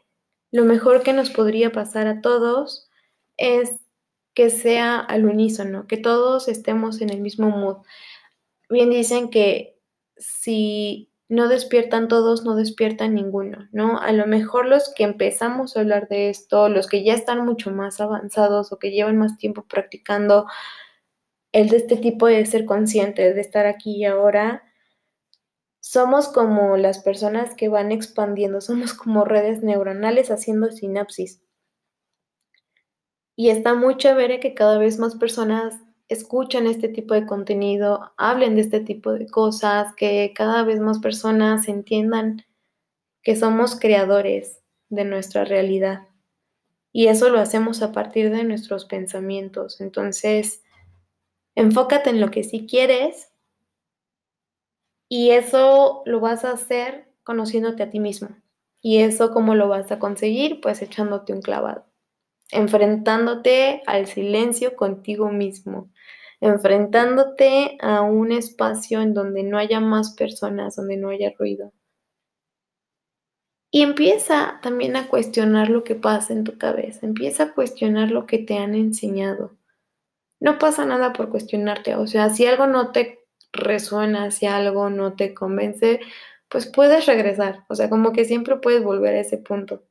lo 0.51 0.65
mejor 0.65 1.03
que 1.03 1.13
nos 1.13 1.31
podría 1.31 1.71
pasar 1.73 2.07
a 2.07 2.21
todos 2.21 2.89
es 3.37 3.81
que 4.39 4.51
sea 4.51 5.01
al 5.01 5.25
unísono, 5.25 5.89
que 5.89 5.97
todos 5.97 6.47
estemos 6.47 7.01
en 7.01 7.11
el 7.11 7.21
mismo 7.21 7.51
mood. 7.51 7.79
Bien 8.71 8.89
dicen 8.89 9.31
que 9.31 9.81
si 10.17 11.11
no 11.29 11.49
despiertan 11.49 12.07
todos, 12.07 12.45
no 12.45 12.55
despiertan 12.55 13.17
ninguno, 13.17 13.69
¿no? 13.73 13.99
A 13.99 14.13
lo 14.13 14.29
mejor 14.29 14.67
los 14.67 14.95
que 14.95 15.03
empezamos 15.03 15.77
a 15.77 15.81
hablar 15.81 16.07
de 16.07 16.31
esto, 16.31 16.69
los 16.69 16.87
que 16.87 17.03
ya 17.03 17.15
están 17.15 17.45
mucho 17.45 17.73
más 17.73 18.01
avanzados 18.01 18.71
o 18.71 18.79
que 18.79 18.93
llevan 18.93 19.17
más 19.17 19.39
tiempo 19.39 19.67
practicando 19.67 20.47
el 21.51 21.69
de 21.69 21.79
este 21.79 21.97
tipo 21.97 22.29
de 22.29 22.47
ser 22.47 22.65
consciente, 22.65 23.35
de 23.35 23.41
estar 23.41 23.67
aquí 23.67 23.97
y 23.97 24.05
ahora, 24.05 24.63
somos 25.81 26.29
como 26.29 26.77
las 26.77 27.01
personas 27.01 27.57
que 27.57 27.69
van 27.69 27.91
expandiendo, 27.91 28.61
somos 28.61 28.95
como 28.95 29.25
redes 29.25 29.65
neuronales 29.65 30.31
haciendo 30.31 30.71
sinapsis. 30.71 31.43
Y 33.41 33.51
está 33.51 33.75
muy 33.75 33.97
chévere 33.97 34.41
que 34.41 34.53
cada 34.53 34.79
vez 34.79 34.99
más 34.99 35.15
personas 35.15 35.81
escuchen 36.09 36.67
este 36.67 36.89
tipo 36.89 37.15
de 37.15 37.25
contenido, 37.25 38.13
hablen 38.17 38.57
de 38.57 38.63
este 38.63 38.81
tipo 38.81 39.13
de 39.13 39.29
cosas, 39.29 39.95
que 39.95 40.33
cada 40.35 40.65
vez 40.65 40.81
más 40.81 40.99
personas 40.99 41.69
entiendan 41.69 42.45
que 43.23 43.37
somos 43.37 43.79
creadores 43.79 44.61
de 44.89 45.05
nuestra 45.05 45.45
realidad. 45.45 46.09
Y 46.93 47.07
eso 47.07 47.29
lo 47.29 47.39
hacemos 47.39 47.81
a 47.81 47.93
partir 47.93 48.33
de 48.33 48.43
nuestros 48.43 48.87
pensamientos. 48.87 49.81
Entonces, 49.81 50.65
enfócate 51.55 52.11
en 52.11 52.21
lo 52.21 52.33
que 52.33 52.43
sí 52.43 52.67
quieres 52.67 53.31
y 55.09 55.31
eso 55.31 56.03
lo 56.07 56.19
vas 56.19 56.45
a 56.45 56.51
hacer 56.51 57.09
conociéndote 57.23 57.85
a 57.85 57.91
ti 57.91 58.01
mismo. 58.01 58.31
¿Y 58.81 58.99
eso 58.99 59.31
cómo 59.33 59.55
lo 59.55 59.69
vas 59.69 59.93
a 59.93 60.01
conseguir? 60.01 60.61
Pues 60.61 60.83
echándote 60.83 61.33
un 61.33 61.41
clavado, 61.41 61.88
enfrentándote 62.51 63.83
al 63.87 64.07
silencio 64.07 64.77
contigo 64.77 65.31
mismo, 65.31 65.91
enfrentándote 66.41 67.79
a 67.81 68.03
un 68.03 68.33
espacio 68.33 69.01
en 69.03 69.15
donde 69.15 69.43
no 69.43 69.59
haya 69.59 69.81
más 69.81 70.15
personas, 70.15 70.77
donde 70.77 70.97
no 70.97 71.11
haya 71.11 71.33
ruido. 71.39 71.73
Y 73.71 73.83
empieza 73.83 74.61
también 74.63 74.97
a 74.97 75.09
cuestionar 75.09 75.69
lo 75.69 75.85
que 75.85 75.95
pasa 75.95 76.33
en 76.33 76.45
tu 76.45 76.57
cabeza, 76.57 77.07
empieza 77.07 77.45
a 77.45 77.55
cuestionar 77.55 78.11
lo 78.11 78.27
que 78.27 78.39
te 78.39 78.57
han 78.59 78.75
enseñado. 78.75 79.57
No 80.41 80.59
pasa 80.59 80.87
nada 80.87 81.13
por 81.13 81.31
cuestionarte, 81.31 81.97
o 81.97 82.07
sea, 82.07 82.31
si 82.31 82.47
algo 82.47 82.67
no 82.67 82.93
te 82.93 83.21
resuena, 83.53 84.31
si 84.31 84.47
algo 84.47 84.91
no 84.91 85.17
te 85.17 85.35
convence, 85.35 86.01
pues 86.49 86.67
puedes 86.67 87.07
regresar, 87.07 87.65
o 87.69 87.75
sea, 87.75 87.91
como 87.91 88.13
que 88.13 88.25
siempre 88.25 88.57
puedes 88.57 88.83
volver 88.85 89.17
a 89.17 89.21
ese 89.21 89.39
punto. 89.39 89.85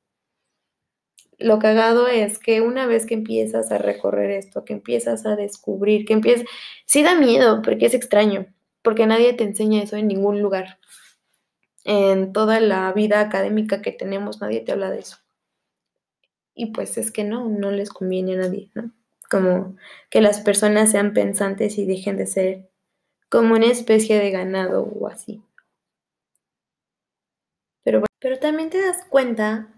Lo 1.38 1.60
cagado 1.60 2.08
es 2.08 2.40
que 2.40 2.62
una 2.62 2.88
vez 2.88 3.06
que 3.06 3.14
empiezas 3.14 3.72
a 3.72 3.78
recorrer 3.78 4.32
esto, 4.32 4.66
que 4.66 4.74
empiezas 4.74 5.26
a 5.26 5.36
descubrir, 5.36 6.06
que 6.06 6.14
empiezas, 6.14 6.48
sí 6.86 7.04
da 7.04 7.16
miedo, 7.16 7.62
porque 7.62 7.86
es 7.86 7.94
extraño, 7.94 8.48
porque 8.82 9.06
nadie 9.06 9.34
te 9.34 9.44
enseña 9.44 9.84
eso 9.84 9.98
en 9.98 10.08
ningún 10.08 10.42
lugar 10.42 10.80
en 11.88 12.34
toda 12.34 12.60
la 12.60 12.92
vida 12.92 13.22
académica 13.22 13.82
que 13.82 13.94
tenemos, 13.94 14.42
nadie 14.42 14.60
te 14.60 14.74
habla 14.74 14.92
de 14.92 15.00
eso. 15.00 15.18
Y 16.54 16.74
pues 16.74 16.98
es 16.98 17.12
que 17.12 17.24
no, 17.24 17.48
no 17.48 17.72
les 17.72 17.92
conviene 17.92 18.34
a 18.34 18.40
nadie, 18.40 18.70
¿no? 18.74 18.92
Como 19.30 19.78
que 20.10 20.20
las 20.20 20.42
personas 20.42 20.92
sean 20.92 21.14
pensantes 21.14 21.78
y 21.78 21.86
dejen 21.86 22.18
de 22.18 22.28
ser 22.28 22.70
como 23.30 23.56
una 23.56 23.68
especie 23.68 24.20
de 24.20 24.32
ganado 24.32 24.84
o 24.84 25.08
así. 25.08 25.42
Pero, 27.84 28.04
pero 28.20 28.38
también 28.38 28.70
te 28.70 28.82
das 28.82 29.06
cuenta 29.10 29.70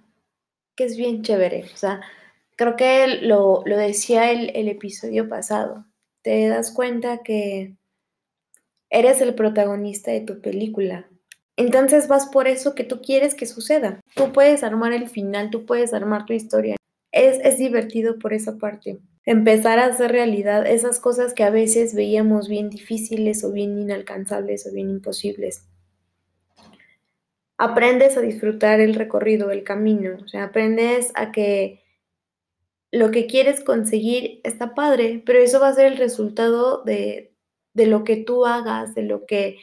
que 0.80 0.86
es 0.86 0.98
bien 0.98 1.22
chévere. 1.22 1.66
O 1.74 1.78
sea, 1.78 2.00
creo 2.56 2.76
que 2.78 3.20
lo, 3.22 3.64
lo 3.66 3.78
decía 3.78 4.32
el, 4.32 4.56
el 4.56 4.70
episodio 4.70 5.28
pasado. 5.28 5.86
Te 6.24 6.48
das 6.48 6.72
cuenta 6.72 7.20
que 7.24 7.76
eres 8.90 9.22
el 9.22 9.36
protagonista 9.36 10.12
de 10.12 10.22
tu 10.22 10.42
película 10.42 11.10
entonces 11.60 12.08
vas 12.08 12.28
por 12.28 12.48
eso 12.48 12.74
que 12.74 12.86
tú 12.86 13.02
quieres 13.02 13.36
que 13.36 13.46
suceda. 13.46 14.00
Tú 14.16 14.32
puedes 14.32 14.64
armar 14.64 14.94
el 14.94 15.10
final, 15.10 15.50
tú 15.50 15.66
puedes 15.66 15.94
armar 15.94 16.26
tu 16.26 16.32
historia. 16.32 16.78
Es, 17.12 17.38
es 17.44 17.58
divertido 17.58 18.18
por 18.18 18.32
esa 18.32 18.58
parte. 18.58 19.00
Empezar 19.26 19.78
a 19.78 19.88
hacer 19.88 20.14
realidad 20.14 20.66
esas 20.66 21.02
cosas 21.02 21.34
que 21.34 21.44
a 21.44 21.50
veces 21.50 21.94
veíamos 21.94 22.48
bien 22.48 22.70
difíciles 22.70 23.44
o 23.44 23.52
bien 23.52 23.78
inalcanzables 23.78 24.66
o 24.68 24.72
bien 24.72 24.90
imposibles. 24.90 25.66
Aprendes 27.60 28.18
a 28.18 28.22
disfrutar 28.22 28.80
el 28.80 28.96
recorrido, 28.96 29.52
el 29.52 29.64
camino. 29.64 30.18
O 30.24 30.28
sea, 30.28 30.46
aprendes 30.46 31.12
a 31.14 31.32
que 31.32 31.84
lo 32.92 33.12
que 33.12 33.28
quieres 33.28 33.62
conseguir 33.62 34.40
está 34.44 34.74
padre, 34.74 35.22
pero 35.26 35.40
eso 35.40 35.60
va 35.60 35.68
a 35.68 35.74
ser 35.74 35.86
el 35.86 35.98
resultado 35.98 36.84
de, 36.84 37.34
de 37.74 37.86
lo 37.86 38.04
que 38.04 38.16
tú 38.16 38.46
hagas, 38.46 38.96
de 38.96 39.04
lo 39.04 39.26
que 39.26 39.58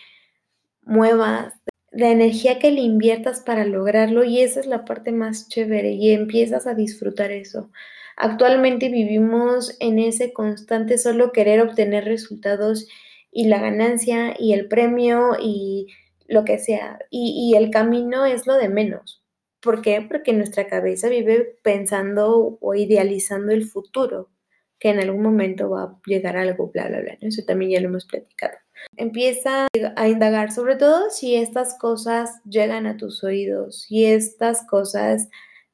muevas, 0.82 1.54
la 1.90 2.10
energía 2.10 2.58
que 2.58 2.70
le 2.70 2.82
inviertas 2.82 3.40
para 3.40 3.64
lograrlo 3.64 4.24
y 4.24 4.40
esa 4.40 4.60
es 4.60 4.66
la 4.66 4.84
parte 4.84 5.10
más 5.10 5.48
chévere 5.48 5.92
y 5.92 6.10
empiezas 6.10 6.66
a 6.66 6.74
disfrutar 6.74 7.30
eso. 7.30 7.70
Actualmente 8.16 8.90
vivimos 8.90 9.76
en 9.80 9.98
ese 9.98 10.32
constante 10.34 10.98
solo 10.98 11.32
querer 11.32 11.60
obtener 11.62 12.04
resultados 12.04 12.88
y 13.32 13.48
la 13.48 13.58
ganancia 13.58 14.34
y 14.38 14.52
el 14.52 14.68
premio 14.68 15.36
y 15.40 15.88
lo 16.28 16.44
que 16.44 16.58
sea. 16.58 16.98
Y, 17.10 17.50
y 17.50 17.56
el 17.56 17.70
camino 17.70 18.24
es 18.24 18.46
lo 18.46 18.54
de 18.54 18.68
menos. 18.68 19.22
¿Por 19.60 19.82
qué? 19.82 20.06
Porque 20.08 20.32
nuestra 20.32 20.66
cabeza 20.68 21.08
vive 21.08 21.58
pensando 21.62 22.58
o 22.60 22.74
idealizando 22.74 23.52
el 23.52 23.64
futuro, 23.64 24.30
que 24.78 24.90
en 24.90 25.00
algún 25.00 25.22
momento 25.22 25.70
va 25.70 25.82
a 25.82 26.00
llegar 26.06 26.36
algo, 26.36 26.70
bla, 26.70 26.88
bla, 26.88 27.00
bla. 27.00 27.18
Eso 27.20 27.42
también 27.46 27.72
ya 27.72 27.80
lo 27.80 27.88
hemos 27.88 28.06
platicado. 28.06 28.54
Empieza 28.96 29.68
a 29.96 30.08
indagar, 30.08 30.52
sobre 30.52 30.76
todo 30.76 31.10
si 31.10 31.34
estas 31.34 31.78
cosas 31.78 32.40
llegan 32.44 32.86
a 32.86 32.96
tus 32.96 33.24
oídos, 33.24 33.82
si 33.82 34.04
estas 34.04 34.66
cosas 34.66 35.28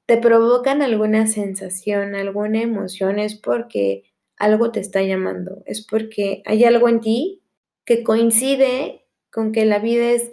te 0.06 0.16
provocan 0.16 0.82
alguna 0.82 1.26
sensación, 1.26 2.14
alguna 2.14 2.62
emoción, 2.62 3.18
es 3.18 3.34
porque 3.34 4.04
algo 4.36 4.72
te 4.72 4.80
está 4.80 5.02
llamando, 5.02 5.62
es 5.66 5.86
porque 5.86 6.42
hay 6.46 6.64
algo 6.64 6.88
en 6.88 7.00
ti 7.00 7.42
que 7.84 8.02
coincide 8.02 9.06
con 9.30 9.52
que 9.52 9.64
la 9.64 9.78
vida 9.78 10.10
es 10.10 10.30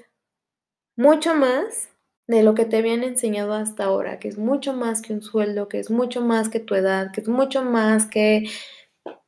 mucho 0.99 1.33
más 1.33 1.89
de 2.27 2.43
lo 2.43 2.55
que 2.55 2.65
te 2.65 2.75
habían 2.75 3.03
enseñado 3.05 3.53
hasta 3.53 3.85
ahora, 3.85 4.19
que 4.19 4.27
es 4.27 4.37
mucho 4.37 4.73
más 4.73 5.01
que 5.01 5.13
un 5.13 5.21
sueldo, 5.21 5.69
que 5.69 5.79
es 5.79 5.89
mucho 5.89 6.19
más 6.19 6.49
que 6.49 6.59
tu 6.59 6.75
edad, 6.75 7.13
que 7.13 7.21
es 7.21 7.29
mucho 7.29 7.63
más 7.63 8.05
que 8.05 8.49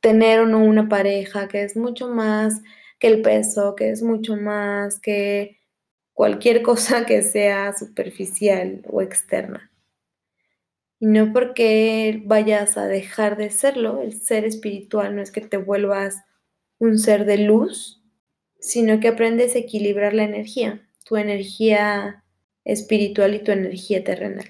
tener 0.02 0.40
o 0.40 0.46
no 0.46 0.58
una 0.58 0.90
pareja, 0.90 1.48
que 1.48 1.62
es 1.62 1.74
mucho 1.74 2.10
más 2.10 2.60
que 2.98 3.06
el 3.06 3.22
peso, 3.22 3.74
que 3.74 3.88
es 3.88 4.02
mucho 4.02 4.36
más 4.36 5.00
que 5.00 5.60
cualquier 6.12 6.60
cosa 6.68 7.06
que 7.06 7.22
sea 7.22 7.72
superficial 7.72 8.82
o 8.90 9.00
externa. 9.00 9.72
Y 11.00 11.06
no 11.06 11.32
porque 11.32 12.20
vayas 12.26 12.76
a 12.76 12.86
dejar 12.86 13.38
de 13.38 13.48
serlo, 13.48 14.02
el 14.02 14.20
ser 14.20 14.44
espiritual 14.44 15.16
no 15.16 15.22
es 15.22 15.32
que 15.32 15.40
te 15.40 15.56
vuelvas 15.56 16.18
un 16.78 16.98
ser 16.98 17.24
de 17.24 17.38
luz, 17.38 18.04
sino 18.60 19.00
que 19.00 19.08
aprendes 19.08 19.56
a 19.56 19.60
equilibrar 19.60 20.12
la 20.12 20.24
energía, 20.24 20.86
tu 21.12 21.18
energía 21.18 22.24
espiritual 22.64 23.34
y 23.34 23.40
tu 23.40 23.52
energía 23.52 24.02
terrenal. 24.02 24.46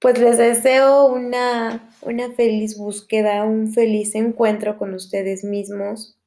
Pues 0.00 0.18
les 0.18 0.38
deseo 0.38 1.04
una, 1.08 1.90
una 2.00 2.32
feliz 2.32 2.78
búsqueda, 2.78 3.44
un 3.44 3.70
feliz 3.70 4.14
encuentro 4.14 4.78
con 4.78 4.94
ustedes 4.94 5.44
mismos, 5.44 6.18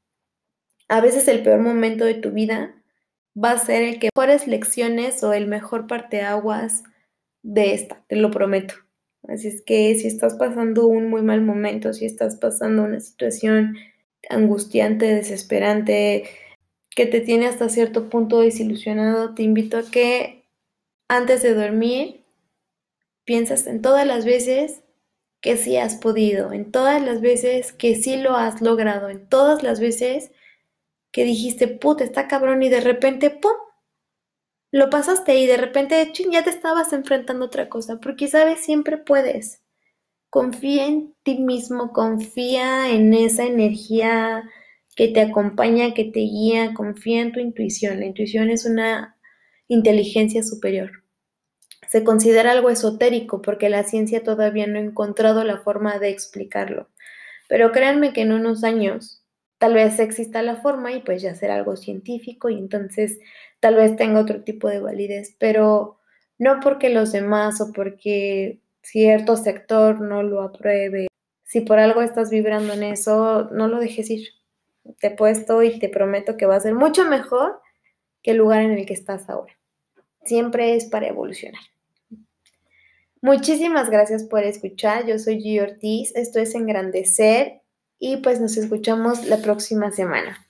a 0.89 1.01
veces 1.01 1.27
el 1.27 1.41
peor 1.41 1.59
momento 1.59 2.05
de 2.05 2.13
tu 2.13 2.29
vida 2.29 2.75
va 3.35 3.53
a 3.53 3.57
ser 3.57 3.81
el 3.81 3.97
que 3.97 4.09
mejores 4.15 4.45
lecciones 4.45 5.23
o 5.23 5.33
el 5.33 5.47
mejor 5.47 5.87
parteaguas 5.87 6.83
de 7.41 7.73
esta, 7.73 8.05
te 8.07 8.17
lo 8.17 8.29
prometo. 8.29 8.75
Así 9.27 9.47
es 9.47 9.63
que 9.63 9.95
si 9.95 10.05
estás 10.05 10.35
pasando 10.35 10.85
un 10.85 11.09
muy 11.09 11.23
mal 11.23 11.41
momento, 11.41 11.93
si 11.93 12.05
estás 12.05 12.35
pasando 12.35 12.83
una 12.83 12.99
situación 12.99 13.75
angustiante, 14.29 15.07
desesperante, 15.07 16.25
que 16.95 17.05
te 17.05 17.19
tiene 17.21 17.47
hasta 17.47 17.69
cierto 17.69 18.09
punto 18.09 18.39
desilusionado, 18.39 19.35
te 19.35 19.43
invito 19.43 19.77
a 19.77 19.83
que 19.83 20.45
antes 21.09 21.43
de 21.43 21.53
dormir 21.53 22.25
piensas 23.25 23.67
en 23.67 23.81
todas 23.81 24.07
las 24.07 24.25
veces 24.25 24.81
que 25.41 25.57
sí 25.57 25.77
has 25.77 25.95
podido, 25.95 26.53
en 26.53 26.71
todas 26.71 27.01
las 27.03 27.21
veces 27.21 27.73
que 27.73 27.95
sí 27.95 28.17
lo 28.17 28.35
has 28.35 28.61
logrado, 28.61 29.09
en 29.09 29.27
todas 29.27 29.61
las 29.61 29.79
veces 29.79 30.31
que 31.11 31.25
dijiste, 31.25 31.67
puta, 31.67 32.03
está 32.03 32.27
cabrón 32.27 32.63
y 32.63 32.69
de 32.69 32.81
repente, 32.81 33.29
¡pum! 33.29 33.51
Lo 34.71 34.89
pasaste 34.89 35.35
y 35.37 35.47
de 35.47 35.57
repente, 35.57 36.11
ching, 36.11 36.31
ya 36.31 36.43
te 36.43 36.49
estabas 36.49 36.91
enfrentando 36.93 37.45
a 37.45 37.47
otra 37.47 37.69
cosa, 37.69 37.99
porque 37.99 38.27
sabes, 38.27 38.61
siempre 38.61 38.97
puedes. 38.97 39.61
Confía 40.29 40.87
en 40.87 41.15
ti 41.23 41.39
mismo, 41.39 41.93
confía 41.93 42.89
en 42.89 43.13
esa 43.13 43.45
energía 43.45 44.49
que 44.95 45.09
te 45.09 45.21
acompaña, 45.21 45.93
que 45.93 46.05
te 46.05 46.21
guía, 46.21 46.73
confía 46.73 47.21
en 47.21 47.31
tu 47.31 47.39
intuición. 47.39 47.99
La 47.99 48.05
intuición 48.05 48.49
es 48.49 48.65
una 48.65 49.17
inteligencia 49.67 50.41
superior. 50.43 51.03
Se 51.87 52.03
considera 52.03 52.51
algo 52.51 52.69
esotérico 52.69 53.41
porque 53.41 53.69
la 53.69 53.83
ciencia 53.83 54.23
todavía 54.23 54.67
no 54.67 54.79
ha 54.79 54.81
encontrado 54.81 55.43
la 55.43 55.59
forma 55.59 55.99
de 55.99 56.09
explicarlo. 56.09 56.89
Pero 57.47 57.71
créanme 57.71 58.13
que 58.13 58.21
en 58.21 58.31
unos 58.31 58.63
años 58.63 59.23
tal 59.57 59.73
vez 59.73 59.99
exista 59.99 60.41
la 60.41 60.57
forma 60.57 60.93
y 60.93 61.01
pues 61.01 61.21
ya 61.21 61.35
será 61.35 61.55
algo 61.55 61.75
científico 61.75 62.49
y 62.49 62.57
entonces 62.57 63.19
tal 63.59 63.75
vez 63.75 63.95
tenga 63.95 64.19
otro 64.21 64.43
tipo 64.43 64.67
de 64.69 64.79
validez, 64.79 65.35
pero 65.39 65.99
no 66.37 66.59
porque 66.61 66.89
los 66.89 67.11
demás 67.11 67.61
o 67.61 67.71
porque 67.71 68.61
cierto 68.81 69.35
sector 69.37 70.01
no 70.01 70.23
lo 70.23 70.41
apruebe. 70.41 71.07
Si 71.43 71.61
por 71.61 71.79
algo 71.79 72.01
estás 72.01 72.29
vibrando 72.29 72.73
en 72.73 72.83
eso, 72.83 73.49
no 73.51 73.67
lo 73.67 73.79
dejes 73.79 74.09
ir. 74.09 74.29
Te 74.99 75.07
he 75.07 75.11
puesto 75.11 75.63
y 75.63 75.79
te 75.79 75.89
prometo 75.89 76.37
que 76.37 76.45
va 76.45 76.55
a 76.55 76.59
ser 76.59 76.73
mucho 76.73 77.05
mejor 77.05 77.61
que 78.21 78.31
el 78.31 78.37
lugar 78.37 78.61
en 78.61 78.71
el 78.71 78.85
que 78.85 78.93
estás 78.93 79.29
ahora. 79.29 79.53
Siempre 80.23 80.75
es 80.75 80.85
para 80.85 81.07
evolucionar. 81.07 81.61
Muchísimas 83.21 83.89
gracias 83.89 84.23
por 84.23 84.43
escuchar. 84.43 85.05
Yo 85.07 85.17
soy 85.17 85.39
G. 85.39 85.61
Ortiz. 85.61 86.15
Esto 86.15 86.39
es 86.39 86.53
Engrandecer 86.53 87.61
y 87.97 88.17
pues 88.17 88.39
nos 88.39 88.57
escuchamos 88.57 89.25
la 89.25 89.37
próxima 89.37 89.91
semana. 89.91 90.44